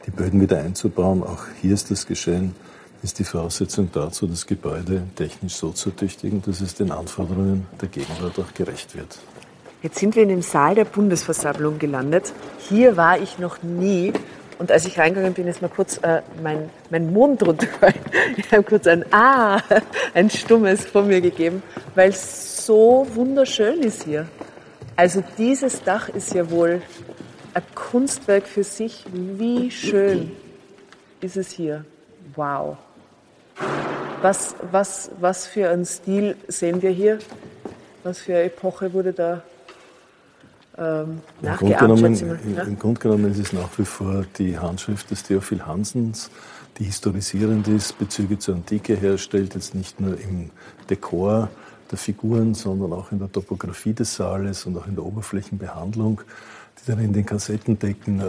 die 0.05 0.11
Böden 0.11 0.41
wieder 0.41 0.59
einzubauen, 0.59 1.21
auch 1.23 1.45
hier 1.61 1.73
ist 1.73 1.91
das 1.91 2.07
geschehen, 2.07 2.55
ist 3.03 3.19
die 3.19 3.23
Voraussetzung 3.23 3.89
dazu, 3.91 4.25
das 4.27 4.45
Gebäude 4.45 5.03
technisch 5.15 5.55
so 5.55 5.71
zu 5.71 5.91
tüchtigen, 5.91 6.41
dass 6.41 6.61
es 6.61 6.75
den 6.75 6.91
Anforderungen 6.91 7.67
der 7.79 7.89
Gegenwart 7.89 8.39
auch 8.39 8.53
gerecht 8.53 8.95
wird. 8.95 9.19
Jetzt 9.83 9.97
sind 9.97 10.15
wir 10.15 10.21
in 10.21 10.29
dem 10.29 10.41
Saal 10.43 10.75
der 10.75 10.85
Bundesversammlung 10.85 11.79
gelandet. 11.79 12.33
Hier 12.69 12.97
war 12.97 13.19
ich 13.19 13.39
noch 13.39 13.63
nie. 13.63 14.13
Und 14.59 14.71
als 14.71 14.85
ich 14.85 14.99
reingegangen 14.99 15.33
bin, 15.33 15.47
ist 15.47 15.63
mir 15.63 15.69
kurz 15.69 15.97
äh, 16.03 16.21
mein, 16.43 16.69
mein 16.91 17.11
Mund 17.11 17.41
runtergefallen. 17.41 17.95
Ich 18.37 18.51
habe 18.51 18.63
kurz 18.63 18.85
ein 18.85 19.03
Ah, 19.11 19.59
ein 20.13 20.29
stummes 20.29 20.85
von 20.85 21.07
mir 21.07 21.19
gegeben, 21.19 21.63
weil 21.95 22.09
es 22.09 22.65
so 22.65 23.07
wunderschön 23.15 23.81
ist 23.81 24.03
hier. 24.03 24.27
Also 24.95 25.23
dieses 25.37 25.83
Dach 25.83 26.09
ist 26.09 26.33
ja 26.35 26.49
wohl 26.51 26.83
ein 27.55 27.63
Kunstwerk 27.73 28.47
für 28.47 28.63
sich. 28.63 29.03
Wie 29.11 29.71
schön 29.71 30.31
ist 31.21 31.37
es 31.37 31.49
hier. 31.49 31.85
Wow. 32.35 32.77
Was, 34.21 34.55
was, 34.71 35.09
was 35.19 35.47
für 35.47 35.69
einen 35.69 35.85
Stil 35.85 36.35
sehen 36.47 36.83
wir 36.83 36.91
hier? 36.91 37.17
Was 38.03 38.19
für 38.19 38.33
eine 38.33 38.43
Epoche 38.43 38.93
wurde 38.93 39.11
da 39.11 39.41
ähm, 40.77 41.21
Im 41.41 41.55
Grunde, 41.57 41.75
genommen, 41.75 42.15
ja? 42.55 42.63
Im 42.63 42.79
Grunde 42.79 42.99
genommen 42.99 43.31
ist 43.31 43.39
es 43.39 43.53
nach 43.53 43.69
wie 43.77 43.85
vor 43.85 44.25
die 44.37 44.57
Handschrift 44.57 45.11
des 45.11 45.23
Theophil 45.23 45.65
Hansens, 45.65 46.29
die 46.77 46.85
historisierend 46.85 47.67
ist, 47.67 47.97
Bezüge 47.99 48.39
zur 48.39 48.55
Antike 48.55 48.95
herstellt, 48.95 49.53
jetzt 49.55 49.75
nicht 49.75 49.99
nur 49.99 50.19
im 50.19 50.49
Dekor, 50.89 51.49
der 51.91 51.97
Figuren, 51.97 52.53
sondern 52.53 52.93
auch 52.93 53.11
in 53.11 53.19
der 53.19 53.31
Topografie 53.31 53.93
des 53.93 54.15
Saales 54.15 54.65
und 54.65 54.77
auch 54.77 54.87
in 54.87 54.95
der 54.95 55.05
Oberflächenbehandlung, 55.05 56.21
die 56.79 56.89
dann 56.89 56.99
in 56.99 57.11
den 57.11 57.25
Kassettendecken 57.25 58.21
äh, 58.21 58.23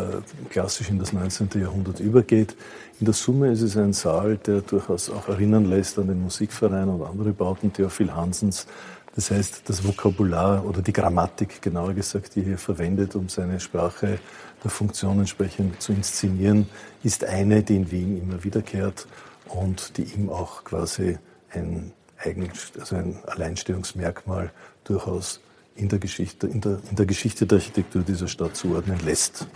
klassisch 0.50 0.90
in 0.90 0.98
das 0.98 1.12
19. 1.12 1.48
Jahrhundert 1.54 2.00
übergeht. 2.00 2.56
In 2.98 3.06
der 3.06 3.14
Summe 3.14 3.52
ist 3.52 3.62
es 3.62 3.76
ein 3.76 3.92
Saal, 3.92 4.36
der 4.36 4.62
durchaus 4.62 5.10
auch 5.10 5.28
erinnern 5.28 5.66
lässt 5.66 5.98
an 5.98 6.08
den 6.08 6.20
Musikverein 6.22 6.88
und 6.88 7.02
andere 7.02 7.32
Bauten 7.32 7.72
Theophil 7.72 8.12
Hansens. 8.12 8.66
Das 9.14 9.30
heißt, 9.30 9.68
das 9.68 9.86
Vokabular 9.86 10.64
oder 10.64 10.80
die 10.80 10.92
Grammatik, 10.92 11.60
genauer 11.60 11.92
gesagt, 11.92 12.34
die 12.34 12.50
er 12.50 12.58
verwendet, 12.58 13.14
um 13.14 13.28
seine 13.28 13.60
Sprache 13.60 14.18
der 14.64 14.70
Funktion 14.70 15.18
entsprechend 15.18 15.82
zu 15.82 15.92
inszenieren, 15.92 16.66
ist 17.02 17.24
eine, 17.24 17.62
die 17.62 17.76
in 17.76 17.90
Wien 17.90 18.22
immer 18.22 18.42
wiederkehrt 18.42 19.06
und 19.48 19.98
die 19.98 20.04
ihm 20.04 20.30
auch 20.30 20.64
quasi 20.64 21.18
ein 21.50 21.92
eigen, 22.24 22.50
also 22.78 22.96
ein 22.96 23.18
Alleinstellungsmerkmal 23.26 24.50
durchaus 24.84 25.40
in 25.74 25.88
der, 25.88 25.98
Geschichte, 25.98 26.46
in, 26.46 26.60
der, 26.60 26.78
in 26.88 26.96
der 26.96 27.06
Geschichte 27.06 27.46
der 27.46 27.58
Architektur 27.58 28.02
dieser 28.02 28.28
Stadt 28.28 28.56
zuordnen 28.56 28.98
lässt. 29.04 29.46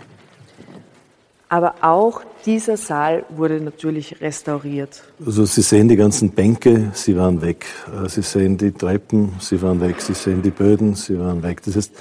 Aber 1.49 1.75
auch 1.81 2.21
dieser 2.47 2.77
Saal 2.77 3.25
wurde 3.29 3.61
natürlich 3.61 4.19
restauriert. 4.21 5.03
Also 5.23 5.45
Sie 5.45 5.61
sehen 5.61 5.87
die 5.87 5.97
ganzen 5.97 6.31
Bänke, 6.31 6.91
sie 6.93 7.15
waren 7.15 7.41
weg. 7.41 7.67
Äh, 7.93 8.09
sie 8.09 8.23
sehen 8.23 8.57
die 8.57 8.71
Treppen, 8.71 9.33
sie 9.39 9.61
waren 9.61 9.79
weg. 9.81 10.01
Sie 10.01 10.13
sehen 10.13 10.41
die 10.41 10.49
Böden, 10.49 10.95
sie 10.95 11.19
waren 11.19 11.43
weg. 11.43 11.61
Das 11.63 11.75
heißt, 11.75 11.91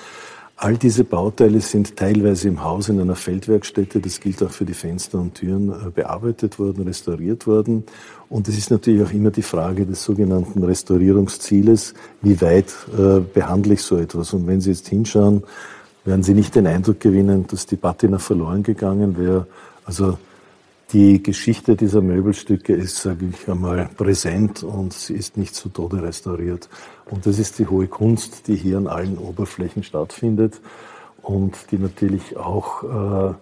All 0.58 0.78
diese 0.78 1.04
Bauteile 1.04 1.60
sind 1.60 1.96
teilweise 1.96 2.48
im 2.48 2.64
Haus 2.64 2.88
in 2.88 2.98
einer 2.98 3.14
Feldwerkstätte, 3.14 4.00
das 4.00 4.20
gilt 4.20 4.42
auch 4.42 4.50
für 4.50 4.64
die 4.64 4.72
Fenster 4.72 5.18
und 5.18 5.34
Türen, 5.34 5.68
äh, 5.68 5.90
bearbeitet 5.94 6.58
worden, 6.58 6.84
restauriert 6.84 7.46
worden. 7.46 7.84
Und 8.30 8.48
es 8.48 8.56
ist 8.56 8.70
natürlich 8.70 9.06
auch 9.06 9.12
immer 9.12 9.30
die 9.30 9.42
Frage 9.42 9.84
des 9.84 10.02
sogenannten 10.02 10.64
Restaurierungszieles, 10.64 11.92
wie 12.22 12.40
weit 12.40 12.74
äh, 12.96 13.20
behandle 13.20 13.74
ich 13.74 13.82
so 13.82 13.98
etwas. 13.98 14.32
Und 14.32 14.46
wenn 14.46 14.62
Sie 14.62 14.70
jetzt 14.70 14.88
hinschauen, 14.88 15.42
werden 16.06 16.22
Sie 16.22 16.32
nicht 16.32 16.54
den 16.54 16.66
Eindruck 16.66 17.00
gewinnen, 17.00 17.46
dass 17.48 17.66
die 17.66 17.76
Patina 17.76 18.18
verloren 18.18 18.62
gegangen 18.62 19.18
wäre. 19.18 19.46
Also 19.84 20.16
die 20.92 21.22
Geschichte 21.22 21.74
dieser 21.74 22.00
Möbelstücke 22.00 22.72
ist, 22.72 22.96
sage 22.96 23.28
ich 23.32 23.48
einmal, 23.48 23.88
präsent 23.96 24.62
und 24.62 24.92
sie 24.92 25.14
ist 25.14 25.36
nicht 25.36 25.54
zu 25.54 25.68
Tode 25.68 26.02
restauriert. 26.02 26.68
Und 27.10 27.26
das 27.26 27.38
ist 27.38 27.58
die 27.58 27.66
hohe 27.66 27.88
Kunst, 27.88 28.46
die 28.46 28.54
hier 28.54 28.78
an 28.78 28.86
allen 28.86 29.18
Oberflächen 29.18 29.82
stattfindet 29.82 30.60
und 31.22 31.56
die 31.72 31.78
natürlich 31.78 32.36
auch 32.36 32.84
äh, 32.84 33.34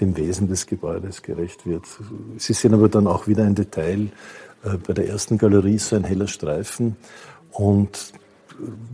dem 0.00 0.16
Wesen 0.16 0.48
des 0.48 0.66
Gebäudes 0.66 1.22
gerecht 1.22 1.66
wird. 1.66 1.84
Sie 2.38 2.54
sehen 2.54 2.72
aber 2.72 2.88
dann 2.88 3.06
auch 3.06 3.26
wieder 3.26 3.44
ein 3.44 3.54
Detail. 3.54 4.08
Äh, 4.64 4.78
bei 4.86 4.94
der 4.94 5.08
ersten 5.08 5.36
Galerie 5.36 5.74
ist 5.74 5.88
so 5.88 5.96
ein 5.96 6.04
heller 6.04 6.28
Streifen 6.28 6.96
und 7.50 8.12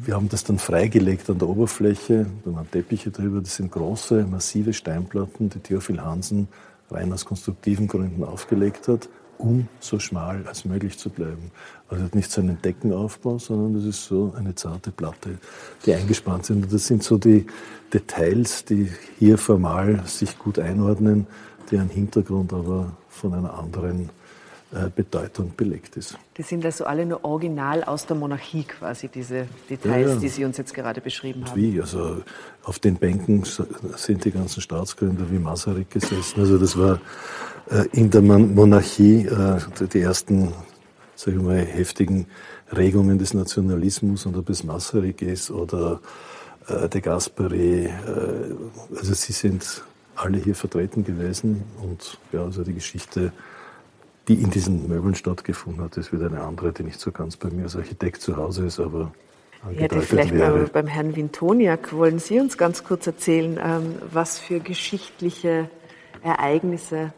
wir 0.04 0.14
haben 0.14 0.28
das 0.28 0.42
dann 0.42 0.58
freigelegt 0.58 1.30
an 1.30 1.38
der 1.38 1.48
Oberfläche, 1.48 2.26
da 2.44 2.52
waren 2.52 2.68
Teppiche 2.68 3.12
drüber, 3.12 3.40
das 3.40 3.54
sind 3.54 3.70
große, 3.70 4.26
massive 4.28 4.72
Steinplatten, 4.72 5.50
die 5.50 5.60
Theophil 5.60 6.00
Hansen 6.02 6.48
rein 6.92 7.12
aus 7.12 7.24
konstruktiven 7.24 7.88
Gründen 7.88 8.24
aufgelegt 8.24 8.88
hat, 8.88 9.09
um 9.38 9.68
so 9.81 9.98
schmal 9.98 10.46
als 10.46 10.64
möglich 10.64 10.98
zu 10.98 11.11
bleiben. 11.11 11.50
Also 11.88 12.05
nicht 12.12 12.31
so 12.31 12.40
einen 12.40 12.61
Deckenaufbau, 12.62 13.38
sondern 13.38 13.74
das 13.74 13.85
ist 13.85 14.05
so 14.05 14.33
eine 14.37 14.55
zarte 14.55 14.92
Platte, 14.92 15.38
die 15.85 15.94
eingespannt 15.94 16.46
sind. 16.46 16.64
Und 16.64 16.72
das 16.72 16.87
sind 16.87 17.02
so 17.02 17.18
die 17.18 17.46
Details, 17.92 18.64
die 18.64 18.90
hier 19.18 19.38
formal 19.38 20.02
sich 20.07 20.38
gut 20.38 20.59
einordnen, 20.59 21.26
deren 21.70 21.88
Hintergrund 21.88 22.52
aber 22.52 22.92
von 23.09 23.35
einer 23.35 23.59
anderen 23.59 24.11
Bedeutung 24.94 25.52
belegt 25.54 25.96
ist. 25.96 26.16
Die 26.38 26.42
sind 26.42 26.64
also 26.64 26.87
alle 26.87 27.04
nur 27.04 27.24
original 27.24 27.85
aus 27.85 28.06
der 28.06 28.16
Monarchie 28.16 28.64
quasi, 28.64 29.08
diese 29.08 29.46
Details, 29.68 30.08
ja, 30.08 30.14
ja. 30.14 30.20
die 30.20 30.28
Sie 30.28 30.44
uns 30.46 30.56
jetzt 30.56 30.72
gerade 30.72 31.02
beschrieben 31.02 31.44
haben. 31.44 31.61
Wie? 31.61 31.78
Also 31.78 32.22
auf 32.64 32.78
den 32.78 32.96
Bänken 32.96 33.44
sind 33.96 34.24
die 34.24 34.30
ganzen 34.30 34.62
Staatsgründer 34.62 35.30
wie 35.30 35.38
Masaryk 35.38 35.90
gesessen. 35.90 36.40
Also 36.40 36.56
das 36.56 36.78
war 36.78 37.00
äh, 37.70 37.85
in 37.92 38.11
der 38.11 38.22
Monarchie 38.22 39.28
die 39.92 40.00
ersten, 40.00 40.54
sage 41.16 41.37
ich 41.37 41.42
mal, 41.42 41.58
heftigen 41.58 42.26
Regungen 42.74 43.18
des 43.18 43.35
Nationalismus 43.35 44.24
und 44.24 44.37
ob 44.38 44.48
es 44.48 44.64
Masaryk 44.64 45.20
ist 45.20 45.50
oder 45.50 46.00
de 46.94 47.00
Gasperi. 47.00 47.90
Also 48.96 49.14
sie 49.14 49.32
sind 49.32 49.82
alle 50.14 50.38
hier 50.38 50.54
vertreten 50.54 51.04
gewesen 51.04 51.64
und 51.82 52.18
ja, 52.32 52.44
also 52.44 52.62
die 52.62 52.74
Geschichte 52.74 53.32
die 54.28 54.35
in 54.35 54.50
diesen 54.50 54.88
Möbeln 54.88 55.14
stattgefunden 55.14 55.82
hat, 55.82 55.96
ist 55.96 56.12
wieder 56.12 56.26
eine 56.26 56.42
andere, 56.42 56.72
die 56.72 56.85
nicht 56.85 57.00
so 57.00 57.11
ganz 57.11 57.37
bei 57.37 57.50
mir 57.50 57.64
als 57.64 57.76
Architekt 57.76 58.20
zu 58.20 58.37
Hause 58.37 58.66
ist, 58.66 58.78
aber 58.78 59.12
ja, 59.78 59.88
vielleicht 59.88 60.32
wäre. 60.32 60.68
beim 60.72 60.88
Herrn 60.88 61.14
Wintoniak 61.14 61.92
wollen 61.92 62.18
Sie 62.18 62.40
uns 62.40 62.58
ganz 62.58 62.82
kurz 62.82 63.06
erzählen, 63.06 63.61
ähm, 63.62 63.94
was 64.12 64.38
für 64.38 64.58
geschichtliche 64.58 65.70
Ereignisse 66.22 67.12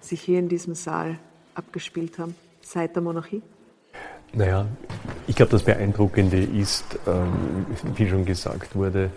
sich 0.00 0.20
hier 0.22 0.38
in 0.38 0.48
diesem 0.48 0.74
Saal 0.74 1.18
abgespielt 1.54 2.18
haben 2.18 2.34
seit 2.62 2.94
der 2.94 3.02
Monarchie? 3.02 3.42
Naja, 4.32 4.66
ich 5.26 5.36
glaube, 5.36 5.52
das 5.52 5.64
Beeindruckende 5.64 6.38
ist, 6.38 6.84
ähm, 7.06 7.66
wie 7.96 8.08
schon 8.08 8.24
gesagt 8.24 8.74
wurde, 8.74 9.10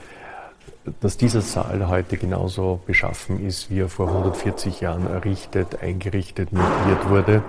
dass 0.99 1.17
dieser 1.17 1.41
Saal 1.41 1.87
heute 1.87 2.17
genauso 2.17 2.81
beschaffen 2.85 3.45
ist, 3.45 3.69
wie 3.69 3.79
er 3.79 3.89
vor 3.89 4.07
140 4.07 4.81
Jahren 4.81 5.07
errichtet, 5.07 5.81
eingerichtet, 5.81 6.51
möbliert 6.51 7.09
wurde. 7.09 7.43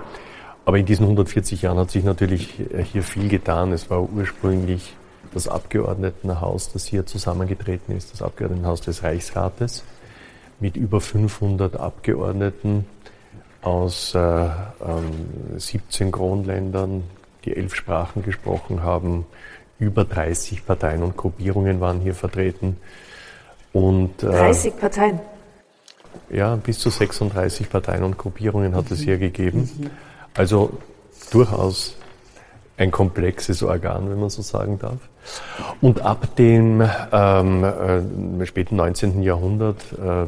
Aber 0.63 0.77
in 0.77 0.85
diesen 0.85 1.03
140 1.03 1.61
Jahren 1.61 1.77
hat 1.77 1.91
sich 1.91 2.03
natürlich 2.03 2.59
äh, 2.59 2.83
hier 2.83 3.03
viel 3.03 3.29
getan. 3.29 3.71
Es 3.71 3.89
war 3.89 4.01
ursprünglich 4.01 4.95
das 5.33 5.47
Abgeordnetenhaus, 5.47 6.71
das 6.71 6.85
hier 6.85 7.05
zusammengetreten 7.05 7.95
ist, 7.95 8.13
das 8.13 8.21
Abgeordnetenhaus 8.21 8.81
des 8.81 9.03
Reichsrates 9.03 9.83
mit 10.59 10.77
über 10.77 11.01
500 11.01 11.77
Abgeordneten 11.77 12.85
aus 13.61 14.15
äh, 14.15 14.19
ähm, 14.19 14.49
17 15.57 16.11
Kronländern, 16.11 17.03
die 17.43 17.55
elf 17.55 17.75
Sprachen 17.75 18.23
gesprochen 18.23 18.83
haben. 18.83 19.25
Über 19.77 20.05
30 20.05 20.65
Parteien 20.65 21.03
und 21.03 21.17
Gruppierungen 21.17 21.81
waren 21.81 21.99
hier 21.99 22.15
vertreten. 22.15 22.77
Und, 23.75 24.23
äh, 24.23 24.27
30 24.27 24.79
Parteien? 24.79 25.19
Ja, 26.29 26.55
bis 26.55 26.79
zu 26.79 26.89
36 26.89 27.69
Parteien 27.69 28.03
und 28.03 28.17
Gruppierungen 28.17 28.73
hat 28.73 28.85
mhm. 28.85 28.93
es 28.93 29.01
hier 29.01 29.17
gegeben. 29.17 29.69
Mhm. 29.77 29.89
Also 30.33 30.71
durchaus 31.29 31.97
ein 32.77 32.89
komplexes 32.89 33.63
Organ, 33.63 34.09
wenn 34.09 34.17
man 34.17 34.29
so 34.29 34.41
sagen 34.41 34.79
darf. 34.79 34.99
Und 35.81 35.99
ab 35.99 36.37
dem 36.37 36.87
ähm, 37.11 37.63
äh, 37.65 38.45
späten 38.45 38.77
19. 38.77 39.21
Jahrhundert 39.23 39.83
äh, 39.91 40.27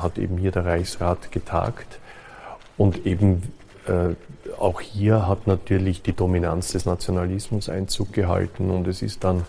hat 0.00 0.18
eben 0.18 0.36
hier 0.36 0.50
der 0.50 0.64
Reichsrat 0.64 1.30
getagt. 1.30 2.00
Und 2.76 3.06
eben 3.06 3.44
äh, 3.86 4.16
auch 4.58 4.80
hier 4.80 5.28
hat 5.28 5.46
natürlich 5.46 6.02
die 6.02 6.14
Dominanz 6.14 6.72
des 6.72 6.84
Nationalismus 6.84 7.68
Einzug 7.68 8.12
gehalten 8.12 8.70
und 8.70 8.88
es 8.88 9.02
ist 9.02 9.22
dann 9.22 9.44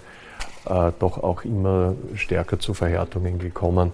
äh, 0.69 0.91
doch 0.99 1.21
auch 1.21 1.43
immer 1.43 1.95
stärker 2.15 2.59
zu 2.59 2.73
Verhärtungen 2.73 3.39
gekommen. 3.39 3.91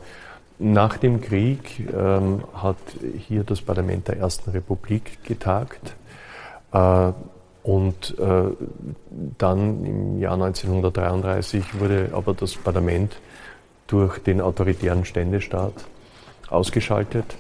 Nach 0.58 0.98
dem 0.98 1.22
Krieg 1.22 1.86
ähm, 1.94 2.44
hat 2.54 2.78
hier 3.18 3.44
das 3.44 3.62
Parlament 3.62 4.08
der 4.08 4.18
Ersten 4.18 4.52
Republik 4.52 5.24
getagt 5.24 5.96
äh, 6.72 7.12
und 7.64 8.18
äh, 8.20 8.52
dann 9.38 9.86
im 9.86 10.20
Jahr 10.20 10.34
1933 10.36 11.80
wurde 11.80 12.10
aber 12.14 12.34
das 12.34 12.56
Parlament 12.56 13.18
durch 13.88 14.20
den 14.20 14.40
autoritären 14.40 15.04
Ständestaat 15.04 15.74
ausgeschaltet. 16.50 17.36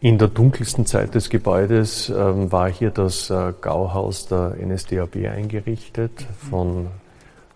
In 0.00 0.18
der 0.18 0.28
dunkelsten 0.28 0.84
Zeit 0.84 1.14
des 1.14 1.30
Gebäudes 1.30 2.10
ähm, 2.10 2.52
war 2.52 2.70
hier 2.70 2.90
das 2.90 3.30
äh, 3.30 3.54
Gauhaus 3.60 4.26
der 4.26 4.56
NSDAP 4.60 5.16
eingerichtet 5.16 6.26
von 6.50 6.88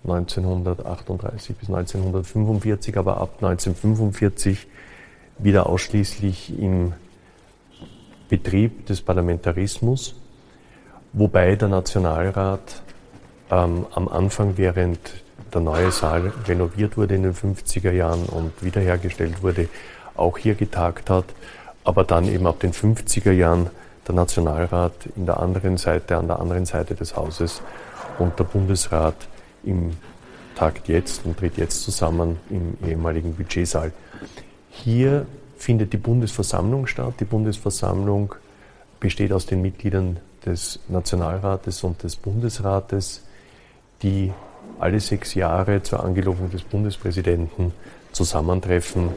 1938 0.04 1.56
bis 1.56 1.68
1945, 1.68 2.96
aber 2.96 3.18
ab 3.18 3.34
1945 3.40 4.66
wieder 5.38 5.66
ausschließlich 5.66 6.58
im 6.58 6.92
Betrieb 8.28 8.86
des 8.86 9.00
Parlamentarismus, 9.00 10.14
wobei 11.12 11.56
der 11.56 11.68
Nationalrat 11.68 12.82
ähm, 13.50 13.86
am 13.94 14.08
Anfang, 14.08 14.56
während 14.56 14.98
der 15.52 15.60
neue 15.62 15.90
Saal 15.90 16.32
renoviert 16.46 16.96
wurde 16.96 17.14
in 17.14 17.22
den 17.22 17.34
50er 17.34 17.92
Jahren 17.92 18.26
und 18.26 18.52
wiederhergestellt 18.62 19.42
wurde, 19.42 19.68
auch 20.14 20.36
hier 20.36 20.54
getagt 20.54 21.10
hat, 21.10 21.24
aber 21.84 22.04
dann 22.04 22.26
eben 22.26 22.46
ab 22.46 22.60
den 22.60 22.72
50er 22.72 23.32
Jahren 23.32 23.70
der 24.06 24.14
Nationalrat 24.14 24.92
in 25.16 25.26
der 25.26 25.40
anderen 25.40 25.78
Seite, 25.78 26.16
an 26.16 26.28
der 26.28 26.40
anderen 26.40 26.66
Seite 26.66 26.94
des 26.94 27.16
Hauses 27.16 27.62
und 28.18 28.38
der 28.38 28.44
Bundesrat 28.44 29.14
im 29.64 29.92
Takt 30.54 30.88
jetzt 30.88 31.24
und 31.24 31.38
tritt 31.38 31.56
jetzt 31.56 31.82
zusammen 31.82 32.38
im 32.50 32.76
ehemaligen 32.86 33.34
Budgetsaal. 33.34 33.92
Hier 34.70 35.26
findet 35.56 35.92
die 35.92 35.98
Bundesversammlung 35.98 36.86
statt. 36.86 37.14
Die 37.20 37.24
Bundesversammlung 37.24 38.34
besteht 39.00 39.32
aus 39.32 39.46
den 39.46 39.62
Mitgliedern 39.62 40.18
des 40.44 40.80
Nationalrates 40.88 41.84
und 41.84 42.02
des 42.02 42.16
Bundesrates, 42.16 43.22
die 44.02 44.32
alle 44.78 45.00
sechs 45.00 45.34
Jahre 45.34 45.82
zur 45.82 46.04
Angelobung 46.04 46.50
des 46.50 46.62
Bundespräsidenten 46.62 47.72
zusammentreffen. 48.12 49.10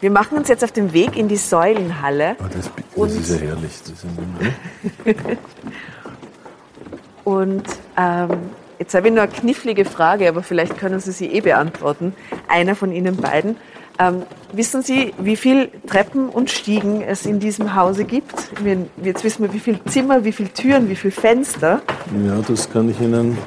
Wir 0.00 0.10
machen 0.10 0.36
uns 0.36 0.48
jetzt 0.48 0.62
auf 0.62 0.72
den 0.72 0.92
Weg 0.92 1.16
in 1.16 1.28
die 1.28 1.36
Säulenhalle. 1.36 2.36
Oh, 2.38 2.44
das, 2.52 2.70
das 2.96 3.12
ist 3.12 3.40
ja 3.40 3.48
herrlich. 3.48 3.72
und 7.24 7.64
ähm, 7.96 8.30
Jetzt 8.78 8.94
habe 8.94 9.08
ich 9.08 9.14
nur 9.14 9.22
eine 9.22 9.32
knifflige 9.32 9.84
Frage, 9.84 10.28
aber 10.28 10.42
vielleicht 10.42 10.76
können 10.76 11.00
Sie 11.00 11.12
sie 11.12 11.26
eh 11.26 11.40
beantworten. 11.40 12.14
Einer 12.48 12.74
von 12.74 12.92
Ihnen 12.92 13.16
beiden. 13.16 13.56
Ähm, 13.98 14.22
wissen 14.52 14.82
Sie, 14.82 15.14
wie 15.18 15.36
viele 15.36 15.70
Treppen 15.86 16.28
und 16.28 16.50
Stiegen 16.50 17.00
es 17.00 17.24
in 17.24 17.40
diesem 17.40 17.74
Hause 17.74 18.04
gibt? 18.04 18.34
Jetzt 19.02 19.24
wissen 19.24 19.42
wir, 19.44 19.52
wie 19.54 19.58
viele 19.58 19.82
Zimmer, 19.84 20.24
wie 20.24 20.32
viele 20.32 20.50
Türen, 20.52 20.90
wie 20.90 20.96
viele 20.96 21.12
Fenster. 21.12 21.80
Ja, 22.26 22.38
das 22.46 22.70
kann 22.70 22.90
ich 22.90 23.00
Ihnen 23.00 23.38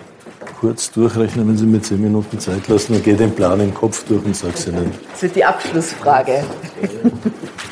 kurz 0.60 0.92
durchrechnen, 0.92 1.48
wenn 1.48 1.58
Sie 1.58 1.65
mir 1.65 1.82
zehn 1.82 2.02
Minuten 2.02 2.39
Zeit 2.39 2.68
lassen. 2.68 2.94
Dann 2.94 3.04
gehe 3.04 3.15
den 3.15 3.34
Plan 3.36 3.60
im 3.60 3.74
Kopf 3.74 4.04
durch 4.06 4.26
und 4.26 4.36
sage 4.36 4.54
es 4.56 4.68
Ihnen. 4.68 4.92
Das 5.12 5.24
ist 5.24 5.36
die 5.36 5.46
Abschlussfrage. 5.46 6.44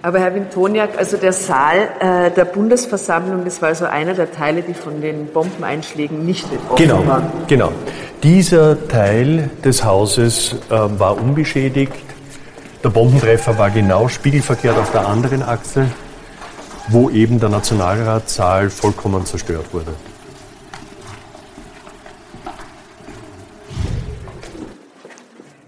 Aber 0.00 0.20
Herr 0.20 0.32
Wintoniak, 0.32 0.96
also 0.96 1.16
der 1.16 1.32
Saal 1.32 1.88
äh, 1.98 2.30
der 2.30 2.44
Bundesversammlung, 2.44 3.44
das 3.44 3.60
war 3.60 3.70
also 3.70 3.84
einer 3.86 4.14
der 4.14 4.30
Teile, 4.30 4.62
die 4.62 4.74
von 4.74 5.00
den 5.00 5.26
Bombeneinschlägen 5.26 6.24
nicht 6.24 6.48
betroffen 6.48 6.76
genau, 6.76 7.06
waren. 7.06 7.32
Genau. 7.48 7.72
Dieser 8.22 8.86
Teil 8.86 9.50
des 9.64 9.84
Hauses 9.84 10.54
äh, 10.70 10.70
war 10.70 11.20
unbeschädigt. 11.20 11.92
Der 12.84 12.90
Bombentreffer 12.90 13.58
war 13.58 13.70
genau 13.70 14.06
spiegelverkehrt 14.06 14.78
auf 14.78 14.92
der 14.92 15.04
anderen 15.04 15.42
Achse, 15.42 15.86
wo 16.88 17.10
eben 17.10 17.40
der 17.40 17.48
Nationalratssaal 17.48 18.70
vollkommen 18.70 19.26
zerstört 19.26 19.66
wurde. 19.72 19.92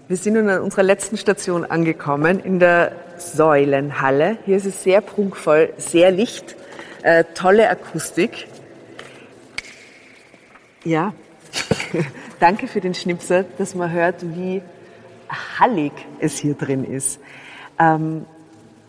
Wir 0.07 0.17
sind 0.17 0.33
nun 0.33 0.49
an 0.49 0.61
unserer 0.61 0.83
letzten 0.83 1.17
Station 1.17 1.65
angekommen, 1.65 2.39
in 2.39 2.59
der 2.59 2.93
Säulenhalle. 3.21 4.37
Hier 4.45 4.57
ist 4.57 4.65
es 4.65 4.83
sehr 4.83 5.01
prunkvoll, 5.01 5.73
sehr 5.77 6.11
licht, 6.11 6.55
äh, 7.03 7.23
tolle 7.35 7.69
Akustik. 7.69 8.47
Ja, 10.83 11.13
danke 12.39 12.67
für 12.67 12.81
den 12.81 12.93
Schnipsel, 12.93 13.45
dass 13.57 13.75
man 13.75 13.91
hört, 13.91 14.23
wie 14.35 14.61
hallig 15.59 15.93
es 16.19 16.37
hier 16.37 16.55
drin 16.55 16.83
ist. 16.83 17.19
Ähm, 17.79 18.25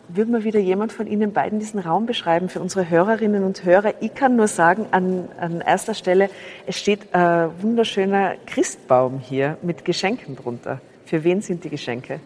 würde 0.09 0.31
mal 0.31 0.45
wieder 0.45 0.61
jemand 0.61 0.93
von 0.93 1.07
Ihnen 1.07 1.33
beiden 1.33 1.59
diesen 1.59 1.81
Raum 1.81 2.05
beschreiben 2.05 2.49
für 2.49 2.61
unsere 2.61 2.91
Hörerinnen 2.91 3.45
und 3.45 3.65
Hörer? 3.65 3.95
Ich 4.01 4.15
kann 4.15 4.37
nur 4.37 4.49
sagen, 4.49 4.87
an, 4.91 5.29
an 5.39 5.61
erster 5.63 5.95
Stelle, 5.95 6.29
es 6.67 6.79
steht 6.79 7.15
ein 7.15 7.51
wunderschöner 7.61 8.35
Christbaum 8.47 9.21
hier 9.21 9.57
mit 9.63 9.85
Geschenken 9.85 10.37
drunter. 10.37 10.81
Für 11.07 11.25
wen 11.25 11.41
sind 11.41 11.65
die 11.65 11.71
Geschenke? 11.71 12.21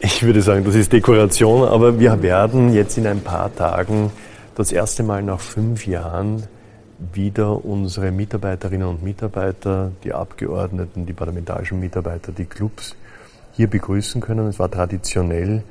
Ich 0.00 0.22
würde 0.22 0.42
sagen, 0.42 0.64
das 0.64 0.76
ist 0.76 0.92
Dekoration, 0.92 1.66
aber 1.66 1.98
wir 1.98 2.22
werden 2.22 2.72
jetzt 2.72 2.96
in 2.98 3.06
ein 3.08 3.20
paar 3.20 3.52
Tagen 3.52 4.12
das 4.54 4.70
erste 4.70 5.02
Mal 5.02 5.24
nach 5.24 5.40
fünf 5.40 5.88
Jahren 5.88 6.44
wieder 7.12 7.64
unsere 7.64 8.12
Mitarbeiterinnen 8.12 8.86
und 8.86 9.02
Mitarbeiter, 9.02 9.90
die 10.04 10.12
Abgeordneten, 10.12 11.04
die 11.04 11.12
parlamentarischen 11.12 11.80
Mitarbeiter, 11.80 12.30
die 12.30 12.44
Clubs 12.44 12.94
hier 13.54 13.66
begrüßen 13.66 14.20
können. 14.20 14.46
Es 14.46 14.60
war 14.60 14.70
traditionell 14.70 15.64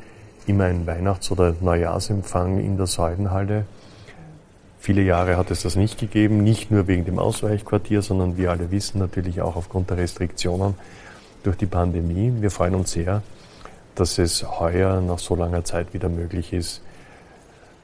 immer 0.46 0.66
ein 0.66 0.86
Weihnachts- 0.86 1.32
oder 1.32 1.56
Neujahrsempfang 1.62 2.60
in 2.60 2.76
der 2.76 2.88
Säulenhalle. 2.88 3.66
Viele 4.78 5.04
Jahre 5.04 5.38
hat 5.38 5.52
es 5.52 5.64
das 5.64 5.78
nicht 5.78 6.00
gegeben, 6.00 6.44
nicht 6.44 6.70
nur 6.70 6.88
wegen 6.88 7.06
dem 7.06 7.18
Ausweichquartier, 7.18 8.02
sondern 8.02 8.36
wir 8.36 8.52
alle 8.52 8.72
wissen 8.72 9.00
natürlich 9.00 9.42
auch 9.42 9.56
aufgrund 9.56 9.90
der 9.90 9.98
Restriktionen 9.98 10.74
durch 11.44 11.56
die 11.56 11.66
Pandemie. 11.66 12.34
Wir 12.42 12.52
freuen 12.52 12.76
uns 12.76 12.92
sehr, 12.92 13.22
dass 14.00 14.18
es 14.18 14.46
heuer 14.60 15.02
nach 15.02 15.20
so 15.20 15.36
langer 15.36 15.64
Zeit 15.64 15.94
wieder 15.94 16.10
möglich 16.10 16.54
ist, 16.54 16.82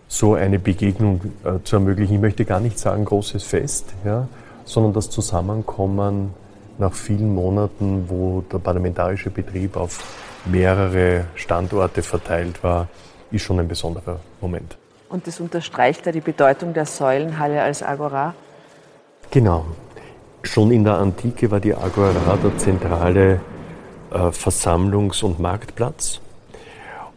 so 0.07 0.35
eine 0.35 0.59
Begegnung 0.59 1.21
äh, 1.43 1.63
zu 1.63 1.77
ermöglichen. 1.77 2.15
Ich 2.15 2.21
möchte 2.21 2.45
gar 2.45 2.59
nicht 2.59 2.77
sagen 2.77 3.05
großes 3.05 3.43
Fest, 3.43 3.93
ja, 4.05 4.27
sondern 4.63 4.93
das 4.93 5.09
Zusammenkommen 5.09 6.33
nach 6.77 6.93
vielen 6.93 7.33
Monaten, 7.33 8.05
wo 8.07 8.43
der 8.51 8.59
parlamentarische 8.59 9.29
Betrieb 9.29 9.75
auf 9.75 10.03
mehrere 10.45 11.25
Standorte 11.35 12.01
verteilt 12.01 12.63
war, 12.63 12.87
ist 13.31 13.43
schon 13.43 13.59
ein 13.59 13.67
besonderer 13.67 14.19
Moment. 14.41 14.77
Und 15.09 15.27
das 15.27 15.39
unterstreicht 15.39 16.05
ja 16.05 16.11
die 16.11 16.21
Bedeutung 16.21 16.73
der 16.73 16.85
Säulenhalle 16.85 17.61
als 17.61 17.83
Agora? 17.83 18.33
Genau. 19.31 19.65
Schon 20.43 20.71
in 20.71 20.83
der 20.83 20.97
Antike 20.97 21.49
war 21.49 21.59
die 21.59 21.73
Agora 21.73 22.37
der 22.43 22.57
zentrale 22.57 23.39
Versammlungs- 24.17 25.23
und 25.23 25.39
Marktplatz. 25.39 26.19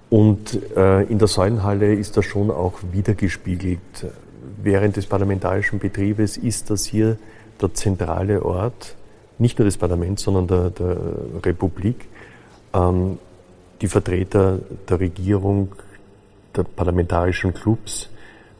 Und 0.08 0.58
äh, 0.76 1.02
in 1.02 1.18
der 1.18 1.28
Säulenhalle 1.28 1.94
ist 1.94 2.16
das 2.16 2.24
schon 2.24 2.50
auch 2.50 2.78
wiedergespiegelt. 2.92 3.80
Während 4.62 4.96
des 4.96 5.06
parlamentarischen 5.06 5.78
Betriebes 5.78 6.36
ist 6.36 6.70
das 6.70 6.86
hier 6.86 7.18
der 7.60 7.74
zentrale 7.74 8.44
Ort, 8.44 8.94
nicht 9.38 9.58
nur 9.58 9.66
des 9.66 9.76
Parlaments, 9.76 10.22
sondern 10.22 10.46
der, 10.46 10.70
der 10.70 10.96
Republik. 11.44 12.08
Ähm, 12.72 13.18
die 13.80 13.88
Vertreter 13.88 14.60
der 14.88 15.00
Regierung, 15.00 15.72
der 16.56 16.62
parlamentarischen 16.62 17.52
Clubs, 17.52 18.08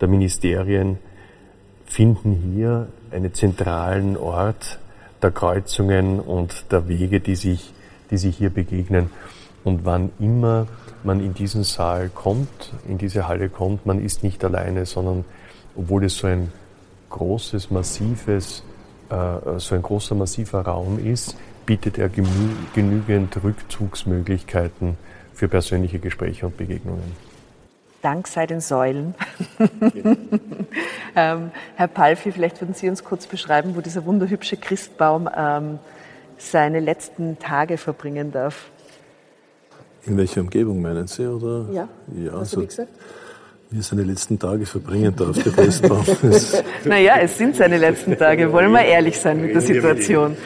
der 0.00 0.08
Ministerien 0.08 0.98
finden 1.86 2.52
hier 2.52 2.88
einen 3.10 3.32
zentralen 3.32 4.16
Ort 4.16 4.78
der 5.22 5.30
Kreuzungen 5.30 6.20
und 6.20 6.70
der 6.70 6.88
Wege, 6.88 7.20
die 7.20 7.36
sich, 7.36 7.72
die 8.10 8.18
sich 8.18 8.36
hier 8.36 8.50
begegnen. 8.50 9.10
Und 9.64 9.84
wann 9.84 10.10
immer 10.18 10.66
man 11.02 11.20
in 11.20 11.34
diesen 11.34 11.64
Saal 11.64 12.08
kommt, 12.08 12.72
in 12.86 12.98
diese 12.98 13.28
Halle 13.28 13.48
kommt, 13.48 13.86
man 13.86 14.02
ist 14.02 14.22
nicht 14.22 14.44
alleine, 14.44 14.86
sondern 14.86 15.24
obwohl 15.76 16.04
es 16.04 16.16
so 16.16 16.26
ein 16.26 16.52
großes, 17.10 17.70
massives, 17.70 18.62
äh, 19.10 19.58
so 19.58 19.74
ein 19.74 19.82
großer, 19.82 20.14
massiver 20.14 20.62
Raum 20.62 21.04
ist, 21.04 21.36
bietet 21.64 21.98
er 21.98 22.08
genügend 22.08 23.42
Rückzugsmöglichkeiten 23.42 24.96
für 25.34 25.48
persönliche 25.48 25.98
Gespräche 25.98 26.46
und 26.46 26.56
Begegnungen. 26.56 27.26
Dank 28.02 28.28
sei 28.28 28.46
den 28.46 28.60
Säulen. 28.60 29.14
ähm, 31.16 31.50
Herr 31.74 31.88
Palfi, 31.88 32.30
vielleicht 32.30 32.60
würden 32.60 32.74
Sie 32.74 32.88
uns 32.88 33.02
kurz 33.02 33.26
beschreiben, 33.26 33.74
wo 33.74 33.80
dieser 33.80 34.04
wunderhübsche 34.04 34.56
Christbaum 34.56 35.28
ähm, 35.36 35.78
seine 36.38 36.80
letzten 36.80 37.38
Tage 37.38 37.78
verbringen 37.78 38.32
darf. 38.32 38.70
In 40.04 40.16
welcher 40.16 40.40
Umgebung 40.40 40.80
meinen 40.80 41.06
Sie? 41.06 41.26
Oder? 41.26 41.66
Ja, 41.72 41.88
ja 42.16 42.32
also, 42.32 42.64
gesagt? 42.64 42.90
Wie 43.70 43.78
er 43.78 43.82
seine 43.82 44.04
letzten 44.04 44.38
Tage 44.38 44.64
verbringen 44.64 45.14
darf, 45.16 45.42
der 45.42 45.52
Christbaum. 45.52 46.04
naja, 46.84 47.16
es 47.20 47.36
sind 47.36 47.56
seine 47.56 47.78
letzten 47.78 48.16
Tage. 48.16 48.52
Wollen 48.52 48.70
wir 48.70 48.84
ehrlich 48.84 49.18
sein 49.18 49.40
mit 49.42 49.54
der 49.54 49.60
Situation. 49.60 50.36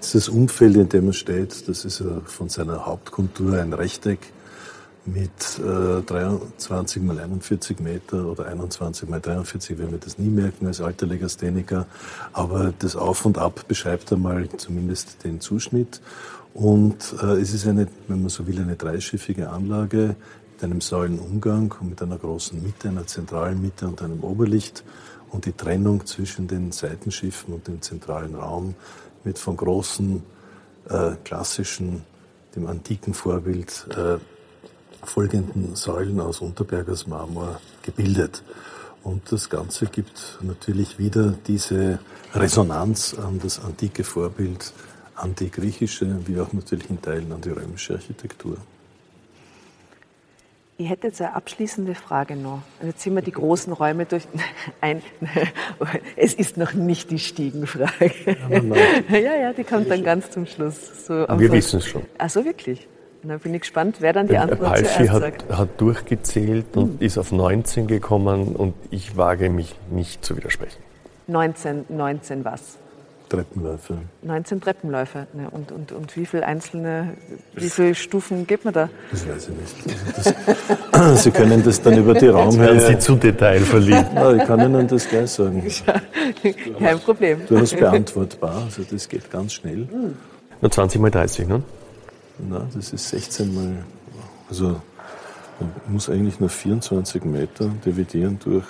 Das 0.00 0.28
Umfeld, 0.30 0.76
in 0.76 0.88
dem 0.88 1.08
er 1.08 1.12
steht, 1.12 1.68
das 1.68 1.84
ist 1.84 2.02
von 2.24 2.48
seiner 2.48 2.86
Hauptkontur 2.86 3.60
ein 3.60 3.74
Rechteck 3.74 4.20
mit 5.12 5.58
äh, 5.58 6.02
23 6.02 7.02
mal 7.02 7.18
41 7.18 7.80
Meter 7.80 8.26
oder 8.26 8.46
21 8.46 9.08
mal 9.08 9.20
43, 9.20 9.78
werden 9.78 9.92
wir 9.92 9.98
das 9.98 10.18
nie 10.18 10.28
merken 10.28 10.66
als 10.66 10.80
alter 10.80 11.06
Legastheniker. 11.06 11.86
Aber 12.32 12.72
das 12.78 12.96
Auf 12.96 13.24
und 13.24 13.38
Ab 13.38 13.64
beschreibt 13.68 14.12
einmal 14.12 14.48
zumindest 14.56 15.24
den 15.24 15.40
Zuschnitt. 15.40 16.00
Und 16.54 17.14
äh, 17.22 17.40
es 17.40 17.52
ist 17.52 17.66
eine, 17.66 17.88
wenn 18.08 18.22
man 18.22 18.30
so 18.30 18.46
will, 18.46 18.60
eine 18.60 18.76
dreischiffige 18.76 19.50
Anlage 19.50 20.16
mit 20.52 20.64
einem 20.64 20.80
Säulenumgang 20.80 21.74
und 21.80 21.90
mit 21.90 22.02
einer 22.02 22.18
großen 22.18 22.62
Mitte, 22.62 22.88
einer 22.88 23.06
zentralen 23.06 23.60
Mitte 23.60 23.86
und 23.86 24.02
einem 24.02 24.22
Oberlicht. 24.22 24.84
Und 25.30 25.44
die 25.44 25.52
Trennung 25.52 26.06
zwischen 26.06 26.48
den 26.48 26.72
Seitenschiffen 26.72 27.54
und 27.54 27.68
dem 27.68 27.82
zentralen 27.82 28.34
Raum 28.34 28.74
wird 29.24 29.38
von 29.38 29.56
großen, 29.56 30.22
äh, 30.88 31.10
klassischen, 31.22 32.02
dem 32.56 32.66
antiken 32.66 33.14
Vorbild 33.14 33.86
äh, 33.90 34.18
folgenden 35.02 35.74
Säulen 35.74 36.20
aus 36.20 36.40
Unterbergers 36.40 37.06
Marmor 37.06 37.60
gebildet. 37.82 38.42
Und 39.02 39.30
das 39.32 39.48
Ganze 39.48 39.86
gibt 39.86 40.38
natürlich 40.42 40.98
wieder 40.98 41.34
diese 41.46 41.98
Resonanz 42.34 43.14
an 43.14 43.38
das 43.42 43.58
antike 43.58 44.04
Vorbild, 44.04 44.72
an 45.14 45.34
die 45.34 45.50
griechische, 45.50 46.26
wie 46.26 46.40
auch 46.40 46.52
natürlich 46.52 46.90
in 46.90 47.00
Teilen 47.00 47.32
an 47.32 47.40
die 47.40 47.50
römische 47.50 47.94
Architektur. 47.94 48.56
Ich 50.80 50.88
hätte 50.88 51.08
jetzt 51.08 51.20
eine 51.20 51.34
abschließende 51.34 51.96
Frage 51.96 52.36
noch. 52.36 52.62
Jetzt 52.84 53.00
sind 53.00 53.16
wir 53.16 53.22
die 53.22 53.32
großen 53.32 53.72
Räume 53.72 54.06
durch. 54.06 54.28
Ein, 54.80 55.02
es 56.16 56.34
ist 56.34 56.56
noch 56.56 56.72
nicht 56.72 57.10
die 57.10 57.18
Stiegenfrage. 57.18 58.12
Ja, 59.10 59.34
ja, 59.34 59.52
die 59.52 59.64
kommt 59.64 59.90
dann 59.90 60.04
ganz 60.04 60.30
zum 60.30 60.46
Schluss. 60.46 61.06
So 61.06 61.26
wir 61.28 61.50
wissen 61.50 61.78
es 61.78 61.86
schon. 61.86 62.02
Ach 62.16 62.30
so, 62.30 62.44
wirklich? 62.44 62.86
Da 63.22 63.36
bin 63.36 63.54
ich 63.54 63.62
gespannt, 63.62 63.96
wer 64.00 64.12
dann 64.12 64.28
die 64.28 64.38
Antwort 64.38 64.60
Palfi 64.60 64.84
zuerst 64.84 65.20
sagt. 65.20 65.50
Hat, 65.50 65.58
hat 65.58 65.80
durchgezählt 65.80 66.76
und 66.76 67.00
hm. 67.00 67.06
ist 67.06 67.18
auf 67.18 67.32
19 67.32 67.86
gekommen 67.86 68.54
und 68.54 68.74
ich 68.90 69.16
wage 69.16 69.50
mich 69.50 69.74
nicht 69.90 70.24
zu 70.24 70.36
widersprechen. 70.36 70.78
19, 71.26 71.86
19 71.88 72.44
was? 72.44 72.78
Treppenläufe. 73.28 73.98
19 74.22 74.60
Treppenläufe. 74.60 75.26
Ne, 75.34 75.48
und, 75.50 75.70
und, 75.70 75.92
und 75.92 76.16
wie 76.16 76.24
viele 76.24 76.46
einzelne, 76.46 77.14
wie 77.54 77.68
viele 77.68 77.94
Stufen 77.94 78.46
gibt 78.46 78.64
man 78.64 78.72
da? 78.72 78.88
Das 79.10 79.28
weiß 79.28 79.50
ich 79.50 79.56
nicht. 79.56 79.98
Das, 80.92 81.22
Sie 81.24 81.30
können 81.30 81.62
das 81.62 81.80
dann 81.82 81.98
über 81.98 82.14
die 82.14 82.28
Raumhöhe... 82.28 82.66
Werden 82.66 82.80
Sie 82.80 82.98
zu 82.98 83.16
detailverliebt. 83.16 84.14
Ja, 84.14 84.32
ich 84.32 84.44
kann 84.44 84.60
Ihnen 84.60 84.88
das 84.88 85.08
gleich 85.08 85.30
sagen. 85.30 85.62
Kein 86.78 86.98
Problem. 87.00 87.42
Du 87.46 87.58
hast 87.58 87.76
beantwortbar, 87.76 88.62
also 88.64 88.82
das 88.90 89.08
geht 89.08 89.30
ganz 89.30 89.52
schnell. 89.52 89.86
Nur 90.60 90.70
20 90.70 91.00
mal 91.00 91.10
30, 91.10 91.46
ne? 91.46 91.62
Na, 92.38 92.66
das 92.74 92.92
ist 92.92 93.08
16 93.08 93.54
mal, 93.54 93.84
also 94.48 94.80
man 95.58 95.70
muss 95.88 96.08
eigentlich 96.08 96.38
nur 96.38 96.48
24 96.48 97.24
Meter 97.24 97.68
dividieren 97.84 98.38
durch 98.42 98.64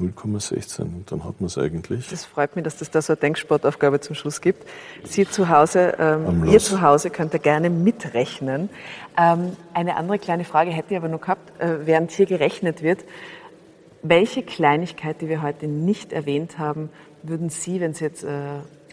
0,16 0.00 0.80
und 0.80 1.12
dann 1.12 1.24
hat 1.24 1.40
man 1.40 1.46
es 1.46 1.56
eigentlich. 1.58 2.08
Das 2.08 2.24
freut 2.24 2.56
mich, 2.56 2.64
dass 2.64 2.76
das 2.78 2.90
da 2.90 3.00
so 3.00 3.12
eine 3.12 3.20
Denksportaufgabe 3.20 4.00
zum 4.00 4.16
Schluss 4.16 4.40
gibt. 4.40 4.66
Sie 5.04 5.28
zu 5.28 5.48
Hause, 5.48 5.94
ähm, 5.98 6.44
ihr 6.46 6.58
zu 6.58 6.82
Hause 6.82 7.10
könnt 7.10 7.34
ihr 7.34 7.38
gerne 7.38 7.70
mitrechnen. 7.70 8.68
Ähm, 9.16 9.56
eine 9.74 9.96
andere 9.96 10.18
kleine 10.18 10.44
Frage 10.44 10.70
hätte 10.70 10.94
ich 10.94 10.96
aber 10.96 11.08
noch 11.08 11.20
gehabt, 11.20 11.60
äh, 11.60 11.86
während 11.86 12.10
hier 12.10 12.26
gerechnet 12.26 12.82
wird. 12.82 13.04
Welche 14.02 14.42
Kleinigkeit, 14.42 15.20
die 15.20 15.28
wir 15.28 15.42
heute 15.42 15.68
nicht 15.68 16.12
erwähnt 16.12 16.58
haben, 16.58 16.90
würden 17.22 17.50
Sie, 17.50 17.80
wenn 17.80 17.94
Sie 17.94 18.04
jetzt 18.04 18.24
äh, 18.24 18.28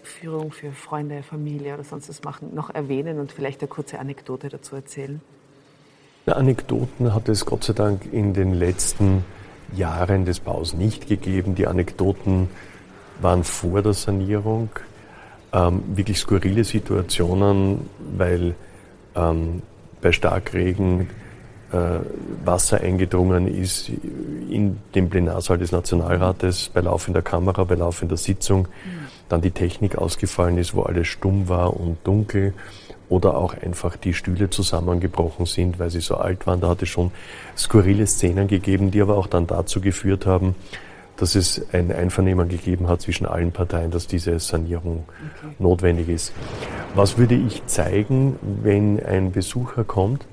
Führung 0.10 0.52
für 0.52 0.72
Freunde, 0.72 1.24
Familie 1.24 1.76
oder 1.76 1.84
sonst 1.84 2.10
was 2.10 2.24
machen, 2.24 2.54
noch 2.54 2.70
erwähnen 2.70 3.20
und 3.20 3.32
vielleicht 3.32 3.62
eine 3.62 3.68
kurze 3.68 4.00
Anekdote 4.00 4.50
dazu 4.50 4.76
erzählen? 4.76 5.22
Anekdoten 6.26 7.14
hat 7.14 7.30
es 7.30 7.46
Gott 7.46 7.64
sei 7.64 7.74
Dank 7.74 8.12
in 8.12 8.34
den 8.34 8.54
letzten 8.54 9.24
Jahren 9.76 10.26
des 10.26 10.40
Baus 10.40 10.74
nicht 10.74 11.08
gegeben. 11.08 11.56
Die 11.56 11.68
Anekdoten 11.68 12.50
waren 13.22 13.44
vor 13.44 13.82
der 13.82 13.94
Sanierung. 13.94 14.70
Ähm, 15.52 15.84
wirklich 15.96 16.20
skurrile 16.20 16.64
Situationen, 16.64 17.90
weil 18.16 18.54
ähm, 19.16 19.64
bei 20.02 20.12
Starkregen 20.12 21.10
äh, 21.72 22.00
Wasser 22.46 22.82
eingedrungen 22.82 23.48
ist 23.48 23.90
in 23.90 24.78
den 24.94 25.10
Plenarsaal 25.10 25.58
des 25.58 25.72
Nationalrates 25.72 26.70
bei 26.72 26.82
laufender 26.82 27.24
Kamera, 27.24 27.64
bei 27.64 27.76
laufender 27.76 28.18
Sitzung. 28.18 28.68
Mhm 28.86 29.00
dann 29.30 29.42
die 29.42 29.52
Technik 29.52 29.98
ausgefallen 29.98 30.58
ist, 30.58 30.76
wo 30.76 30.82
alles 30.82 31.08
stumm 31.08 31.48
war 31.48 31.80
und 31.80 31.98
dunkel 32.04 32.54
oder 33.08 33.38
auch 33.38 33.56
einfach 33.56 33.96
die 33.96 34.14
Stühle 34.14 34.50
zusammengebrochen 34.50 35.46
sind, 35.46 35.80
weil 35.80 35.90
sie 35.90 36.02
so 36.02 36.16
alt 36.16 36.46
waren. 36.46 36.62
Da 36.62 36.70
hat 36.70 36.82
es 36.82 36.90
schon 36.90 37.12
skurrile 37.58 38.06
Szenen 38.06 38.48
gegeben, 38.48 38.92
die 38.92 39.02
aber 39.02 39.18
auch 39.18 39.28
dann 39.28 39.48
dazu 39.48 39.82
geführt 39.82 40.26
haben, 40.26 40.56
dass 41.18 41.36
es 41.36 41.62
ein 41.74 41.92
Einvernehmen 41.92 42.48
gegeben 42.48 42.88
hat 42.88 43.02
zwischen 43.02 43.26
allen 43.26 43.52
Parteien, 43.52 43.92
dass 43.92 44.08
diese 44.08 44.40
Sanierung 44.40 45.04
okay. 45.08 45.54
notwendig 45.60 46.08
ist. 46.08 46.32
Was 46.96 47.18
würde 47.18 47.36
ich 47.36 47.66
zeigen, 47.66 48.40
wenn 48.42 49.04
ein 49.04 49.32
Besucher 49.32 49.84
kommt? 49.84 50.26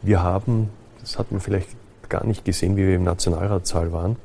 Wir 0.00 0.22
haben, 0.22 0.68
das 1.00 1.18
hat 1.18 1.32
man 1.32 1.40
vielleicht 1.40 1.68
gar 2.08 2.24
nicht 2.24 2.44
gesehen, 2.44 2.76
wie 2.76 2.86
wir 2.86 2.96
im 2.96 3.04
Nationalratssaal 3.04 3.92
waren, 3.92 4.16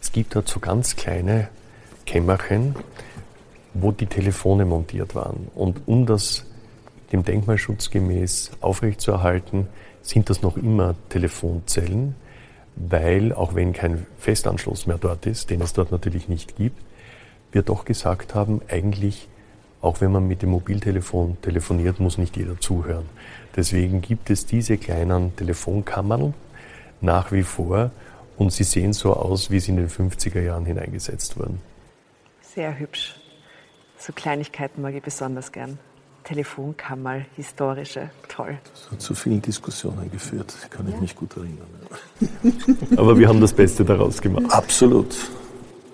es 0.00 0.12
gibt 0.12 0.36
dort 0.36 0.46
so 0.48 0.60
ganz 0.60 0.94
kleine 0.94 1.48
Kämmerchen, 2.06 2.74
wo 3.74 3.92
die 3.92 4.06
Telefone 4.06 4.64
montiert 4.64 5.14
waren. 5.14 5.48
Und 5.54 5.82
um 5.86 6.06
das 6.06 6.46
dem 7.12 7.24
Denkmalschutz 7.24 7.90
gemäß 7.90 8.52
aufrechtzuerhalten, 8.60 9.68
sind 10.02 10.30
das 10.30 10.42
noch 10.42 10.56
immer 10.56 10.94
Telefonzellen, 11.08 12.14
weil 12.76 13.32
auch 13.32 13.54
wenn 13.54 13.72
kein 13.72 14.06
Festanschluss 14.18 14.86
mehr 14.86 14.98
dort 14.98 15.26
ist, 15.26 15.50
den 15.50 15.60
es 15.60 15.72
dort 15.72 15.92
natürlich 15.92 16.28
nicht 16.28 16.56
gibt, 16.56 16.80
wir 17.52 17.62
doch 17.62 17.84
gesagt 17.84 18.34
haben, 18.34 18.60
eigentlich, 18.68 19.28
auch 19.80 20.00
wenn 20.00 20.12
man 20.12 20.26
mit 20.26 20.42
dem 20.42 20.50
Mobiltelefon 20.50 21.38
telefoniert, 21.42 22.00
muss 22.00 22.18
nicht 22.18 22.36
jeder 22.36 22.60
zuhören. 22.60 23.06
Deswegen 23.56 24.00
gibt 24.00 24.30
es 24.30 24.46
diese 24.46 24.76
kleinen 24.76 25.34
Telefonkammern 25.36 26.34
nach 27.00 27.32
wie 27.32 27.42
vor 27.42 27.90
und 28.36 28.52
sie 28.52 28.64
sehen 28.64 28.92
so 28.92 29.14
aus, 29.14 29.50
wie 29.50 29.60
sie 29.60 29.70
in 29.70 29.78
den 29.78 29.88
50er 29.88 30.40
Jahren 30.40 30.66
hineingesetzt 30.66 31.38
wurden. 31.38 31.60
Sehr 32.56 32.78
hübsch. 32.78 33.14
So 33.98 34.14
Kleinigkeiten 34.14 34.80
mag 34.80 34.94
ich 34.94 35.02
besonders 35.02 35.52
gern. 35.52 35.78
Telefonkammer, 36.24 37.26
historische, 37.36 38.08
toll. 38.28 38.56
Das 38.72 38.90
hat 38.90 39.02
zu 39.02 39.14
vielen 39.14 39.42
Diskussionen 39.42 40.10
geführt, 40.10 40.54
kann 40.70 40.88
ich 40.88 40.94
ja. 40.94 41.00
mich 41.02 41.14
gut 41.14 41.36
erinnern. 41.36 41.68
Aber 42.96 43.18
wir 43.18 43.28
haben 43.28 43.42
das 43.42 43.52
Beste 43.52 43.84
daraus 43.84 44.22
gemacht. 44.22 44.46
Absolut, 44.48 45.14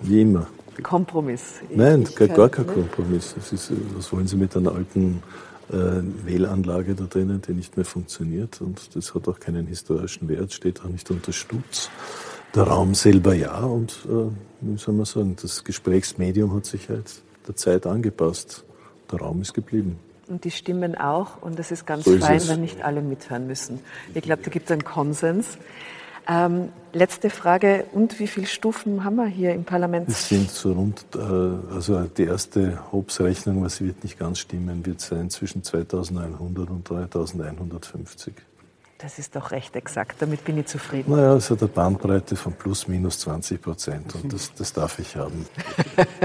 wie 0.02 0.22
immer. 0.22 0.46
Kompromiss. 0.84 1.54
Nein, 1.74 2.08
gar, 2.14 2.28
gar 2.28 2.48
kein 2.48 2.66
ne? 2.66 2.72
Kompromiss. 2.74 3.34
Ist, 3.50 3.72
was 3.96 4.12
wollen 4.12 4.28
Sie 4.28 4.36
mit 4.36 4.56
einer 4.56 4.72
alten 4.72 5.20
äh, 5.68 5.74
Wählanlage 6.24 6.94
da 6.94 7.06
drinnen, 7.06 7.42
die 7.42 7.54
nicht 7.54 7.76
mehr 7.76 7.84
funktioniert? 7.84 8.60
Und 8.60 8.94
das 8.94 9.16
hat 9.16 9.26
auch 9.26 9.40
keinen 9.40 9.66
historischen 9.66 10.28
Wert, 10.28 10.52
steht 10.52 10.80
auch 10.82 10.88
nicht 10.88 11.10
unter 11.10 11.32
Stutz. 11.32 11.90
Der 12.55 12.64
Raum 12.64 12.94
selber 12.94 13.34
ja 13.34 13.61
und 13.61 14.07
äh, 14.07 14.30
wie 14.61 14.76
soll 14.76 14.94
man 14.94 15.07
sagen, 15.07 15.36
das 15.40 15.64
Gesprächsmedium 15.64 16.55
hat 16.55 16.66
sich 16.66 16.88
halt 16.88 17.22
der 17.48 17.57
Zeit 17.57 17.86
angepasst. 17.86 18.64
Der 19.11 19.20
Raum 19.20 19.40
ist 19.40 19.55
geblieben. 19.55 19.98
Und 20.28 20.44
die 20.44 20.50
Stimmen 20.50 20.94
auch. 20.94 21.42
Und 21.42 21.59
das 21.59 21.70
ist 21.70 21.86
ganz 21.86 22.05
so 22.05 22.16
fein, 22.18 22.40
wenn 22.48 22.61
nicht 22.61 22.82
alle 22.82 23.03
mithören 23.03 23.46
müssen. 23.46 23.80
Ich 24.14 24.22
glaube, 24.22 24.42
da 24.42 24.50
gibt 24.50 24.66
es 24.66 24.72
einen 24.72 24.84
Konsens. 24.84 25.59
Ähm, 26.28 26.68
letzte 26.92 27.30
Frage. 27.30 27.86
Und 27.92 28.18
wie 28.20 28.26
viele 28.26 28.46
Stufen 28.46 29.03
haben 29.03 29.16
wir 29.16 29.26
hier 29.26 29.53
im 29.55 29.64
Parlament? 29.64 30.09
Es 30.09 30.28
sind 30.28 30.50
so 30.50 30.72
rund, 30.72 31.05
äh, 31.14 31.74
also 31.74 32.00
die 32.03 32.24
erste 32.24 32.78
Hobbs-Rechnung, 32.92 33.64
was 33.64 33.80
wird 33.80 34.05
nicht 34.05 34.18
ganz 34.18 34.38
stimmen, 34.38 34.86
wird 34.86 35.00
sein 35.00 35.30
zwischen 35.30 35.64
2100 35.64 36.70
und 36.70 36.88
3150. 36.88 38.34
Das 39.03 39.18
ist 39.18 39.34
doch 39.34 39.50
recht 39.50 39.74
exakt, 39.74 40.22
damit 40.22 40.44
bin 40.44 40.59
ich 40.59 40.66
zufrieden. 40.66 41.11
Naja, 41.11 41.34
es 41.34 41.50
hat 41.50 41.61
eine 41.61 41.68
Bandbreite 41.68 42.36
von 42.36 42.53
plus 42.53 42.86
minus 42.86 43.18
20 43.18 43.61
Prozent 43.61 44.14
und 44.14 44.32
das, 44.32 44.55
das 44.55 44.72
darf 44.72 44.96
ich 45.00 45.16
haben. 45.16 45.44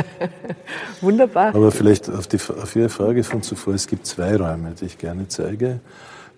Wunderbar. 1.01 1.55
Aber 1.55 1.71
vielleicht 1.71 2.07
auf, 2.07 2.27
die, 2.27 2.37
auf 2.37 2.75
Ihre 2.75 2.89
Frage 2.89 3.23
von 3.23 3.41
zuvor, 3.41 3.73
es 3.73 3.87
gibt 3.87 4.05
zwei 4.05 4.35
Räume, 4.35 4.75
die 4.79 4.85
ich 4.85 4.97
gerne 4.99 5.27
zeige. 5.27 5.79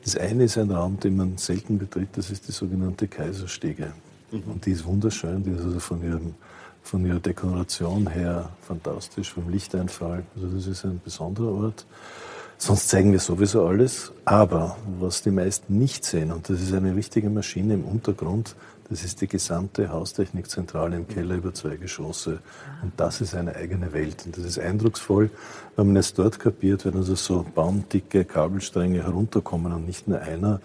Das 0.02 0.16
eine 0.16 0.46
ist 0.46 0.58
ein 0.58 0.72
Raum, 0.72 0.98
den 0.98 1.18
man 1.18 1.38
selten 1.38 1.78
betritt, 1.78 2.10
das 2.14 2.32
ist 2.32 2.48
die 2.48 2.54
sogenannte 2.54 3.10
Kaiserstege. 3.10 3.92
Mhm. 4.32 4.44
Und 4.44 4.66
die 4.66 4.72
ist 4.72 4.86
wunderschön, 4.86 5.44
die 5.44 5.52
ist 5.52 5.66
also 5.66 5.80
von, 5.82 6.02
ihrem, 6.02 6.36
von 6.84 7.06
ihrer 7.06 7.20
Dekoration 7.20 8.08
her 8.08 8.50
fantastisch, 8.62 9.34
vom 9.34 9.50
Lichteinfall. 9.50 10.24
Also 10.38 10.48
das 10.48 10.68
ist 10.68 10.86
ein 10.86 11.02
besonderer 11.04 11.52
Ort. 11.52 11.86
Sonst 12.62 12.90
zeigen 12.90 13.14
wir 13.14 13.22
sowieso 13.22 13.66
alles. 13.66 14.12
Aber 14.26 14.76
was 15.00 15.22
die 15.22 15.32
meisten 15.32 15.80
nicht 15.80 16.04
sehen, 16.04 16.34
und 16.34 16.50
das 16.50 16.62
ist 16.62 16.74
eine 16.74 16.94
richtige 16.94 17.30
Maschine 17.30 17.76
im 17.76 17.86
Untergrund, 17.86 18.54
das 18.90 19.06
ist 19.06 19.22
die 19.22 19.28
gesamte 19.28 19.90
Haustechnikzentrale 19.90 20.98
im 20.98 21.08
Keller 21.08 21.36
über 21.36 21.54
zwei 21.54 21.78
Geschosse. 21.78 22.40
Und 22.84 22.92
das 22.98 23.22
ist 23.22 23.34
eine 23.34 23.56
eigene 23.56 23.94
Welt. 23.94 24.26
Und 24.26 24.36
das 24.36 24.44
ist 24.44 24.60
eindrucksvoll, 24.60 25.30
wenn 25.78 25.88
man 25.88 25.96
es 25.96 26.14
dort 26.14 26.38
kapiert, 26.38 26.84
wenn 26.84 26.98
also 26.98 27.16
so 27.16 27.46
baumdicke 27.56 28.26
Kabelstränge 28.26 29.04
herunterkommen 29.04 29.72
und 29.72 29.86
nicht 29.86 30.10
nur 30.10 30.20
einer, 30.20 30.60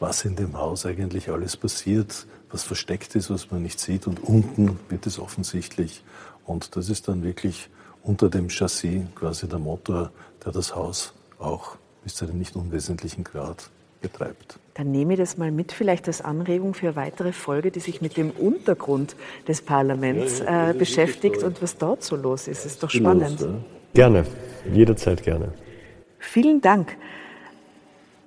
was 0.00 0.24
in 0.24 0.36
dem 0.36 0.56
Haus 0.56 0.86
eigentlich 0.86 1.28
alles 1.28 1.58
passiert, 1.58 2.26
was 2.50 2.62
versteckt 2.62 3.16
ist, 3.16 3.28
was 3.28 3.50
man 3.50 3.62
nicht 3.62 3.80
sieht. 3.80 4.06
Und 4.06 4.24
unten 4.24 4.78
wird 4.88 5.06
es 5.06 5.18
offensichtlich. 5.18 6.04
Und 6.46 6.74
das 6.74 6.88
ist 6.88 7.06
dann 7.08 7.22
wirklich 7.22 7.68
unter 8.02 8.30
dem 8.30 8.48
Chassis 8.48 9.02
quasi 9.14 9.46
der 9.46 9.58
Motor, 9.58 10.10
der 10.42 10.52
das 10.52 10.74
Haus 10.74 11.12
auch 11.44 11.76
bis 12.02 12.14
zu 12.14 12.24
einem 12.24 12.38
nicht 12.38 12.56
unwesentlichen 12.56 13.24
Grad 13.24 13.70
betreibt. 14.00 14.58
Dann 14.74 14.90
nehme 14.90 15.14
ich 15.14 15.18
das 15.18 15.38
mal 15.38 15.50
mit, 15.50 15.72
vielleicht 15.72 16.06
als 16.08 16.20
Anregung 16.20 16.74
für 16.74 16.88
eine 16.88 16.96
weitere 16.96 17.32
Folge, 17.32 17.70
die 17.70 17.80
sich 17.80 18.02
mit 18.02 18.16
dem 18.16 18.30
Untergrund 18.30 19.16
des 19.48 19.62
Parlaments 19.62 20.40
äh, 20.40 20.74
beschäftigt 20.76 21.42
und 21.42 21.62
was 21.62 21.78
dort 21.78 22.02
so 22.02 22.16
los 22.16 22.48
ist. 22.48 22.66
Ist 22.66 22.82
doch 22.82 22.90
spannend. 22.90 23.40
Los, 23.40 23.48
ja? 23.48 23.54
Gerne, 23.94 24.26
jederzeit 24.70 25.22
gerne. 25.22 25.52
Vielen 26.18 26.60
Dank. 26.60 26.96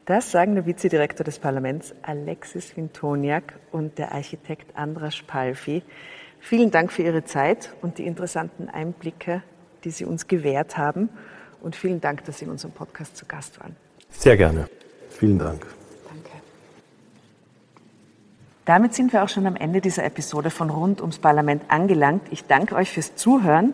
Das 0.05 0.31
sagen 0.31 0.55
der 0.55 0.65
Vizedirektor 0.65 1.25
des 1.25 1.37
Parlaments 1.37 1.93
Alexis 2.01 2.77
Wintoniak 2.77 3.59
und 3.73 3.97
der 3.97 4.13
Architekt 4.13 4.77
Andras 4.77 5.21
Palfi. 5.27 5.83
Vielen 6.39 6.71
Dank 6.71 6.93
für 6.93 7.03
Ihre 7.03 7.25
Zeit 7.25 7.73
und 7.81 7.97
die 7.97 8.05
interessanten 8.05 8.69
Einblicke, 8.69 9.43
die 9.83 9.91
Sie 9.91 10.05
uns 10.05 10.27
gewährt 10.27 10.77
haben. 10.77 11.09
Und 11.61 11.75
vielen 11.75 12.01
Dank, 12.01 12.25
dass 12.25 12.39
Sie 12.39 12.45
in 12.45 12.51
unserem 12.51 12.71
Podcast 12.71 13.17
zu 13.17 13.25
Gast 13.25 13.59
waren. 13.59 13.75
Sehr 14.09 14.37
gerne. 14.37 14.69
Vielen 15.09 15.39
Dank. 15.39 15.65
Danke. 16.07 16.29
Damit 18.65 18.93
sind 18.93 19.13
wir 19.13 19.23
auch 19.23 19.29
schon 19.29 19.47
am 19.47 19.55
Ende 19.55 19.81
dieser 19.81 20.03
Episode 20.03 20.49
von 20.49 20.69
Rund 20.69 21.01
ums 21.01 21.19
Parlament 21.19 21.63
angelangt. 21.69 22.23
Ich 22.31 22.45
danke 22.45 22.75
euch 22.75 22.91
fürs 22.91 23.15
Zuhören. 23.15 23.73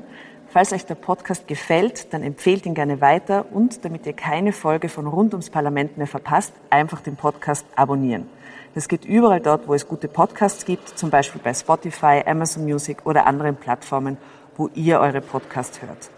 Falls 0.49 0.71
euch 0.71 0.85
der 0.85 0.95
Podcast 0.95 1.47
gefällt, 1.47 2.13
dann 2.13 2.21
empfehlt 2.21 2.67
ihn 2.67 2.75
gerne 2.75 3.01
weiter 3.01 3.47
und 3.51 3.83
damit 3.85 4.05
ihr 4.05 4.13
keine 4.13 4.53
Folge 4.53 4.87
von 4.87 5.07
Rund 5.07 5.33
ums 5.33 5.49
Parlament 5.49 5.97
mehr 5.97 6.05
verpasst, 6.05 6.53
einfach 6.69 7.01
den 7.01 7.15
Podcast 7.15 7.65
abonnieren. 7.75 8.27
Das 8.75 8.87
geht 8.87 9.03
überall 9.03 9.39
dort, 9.41 9.67
wo 9.67 9.73
es 9.73 9.87
gute 9.87 10.07
Podcasts 10.07 10.63
gibt, 10.65 10.89
zum 10.89 11.09
Beispiel 11.09 11.41
bei 11.43 11.53
Spotify, 11.55 12.21
Amazon 12.25 12.65
Music 12.65 13.05
oder 13.05 13.25
anderen 13.25 13.55
Plattformen, 13.55 14.17
wo 14.55 14.69
ihr 14.75 14.99
eure 14.99 15.21
Podcasts 15.21 15.81
hört. 15.81 16.11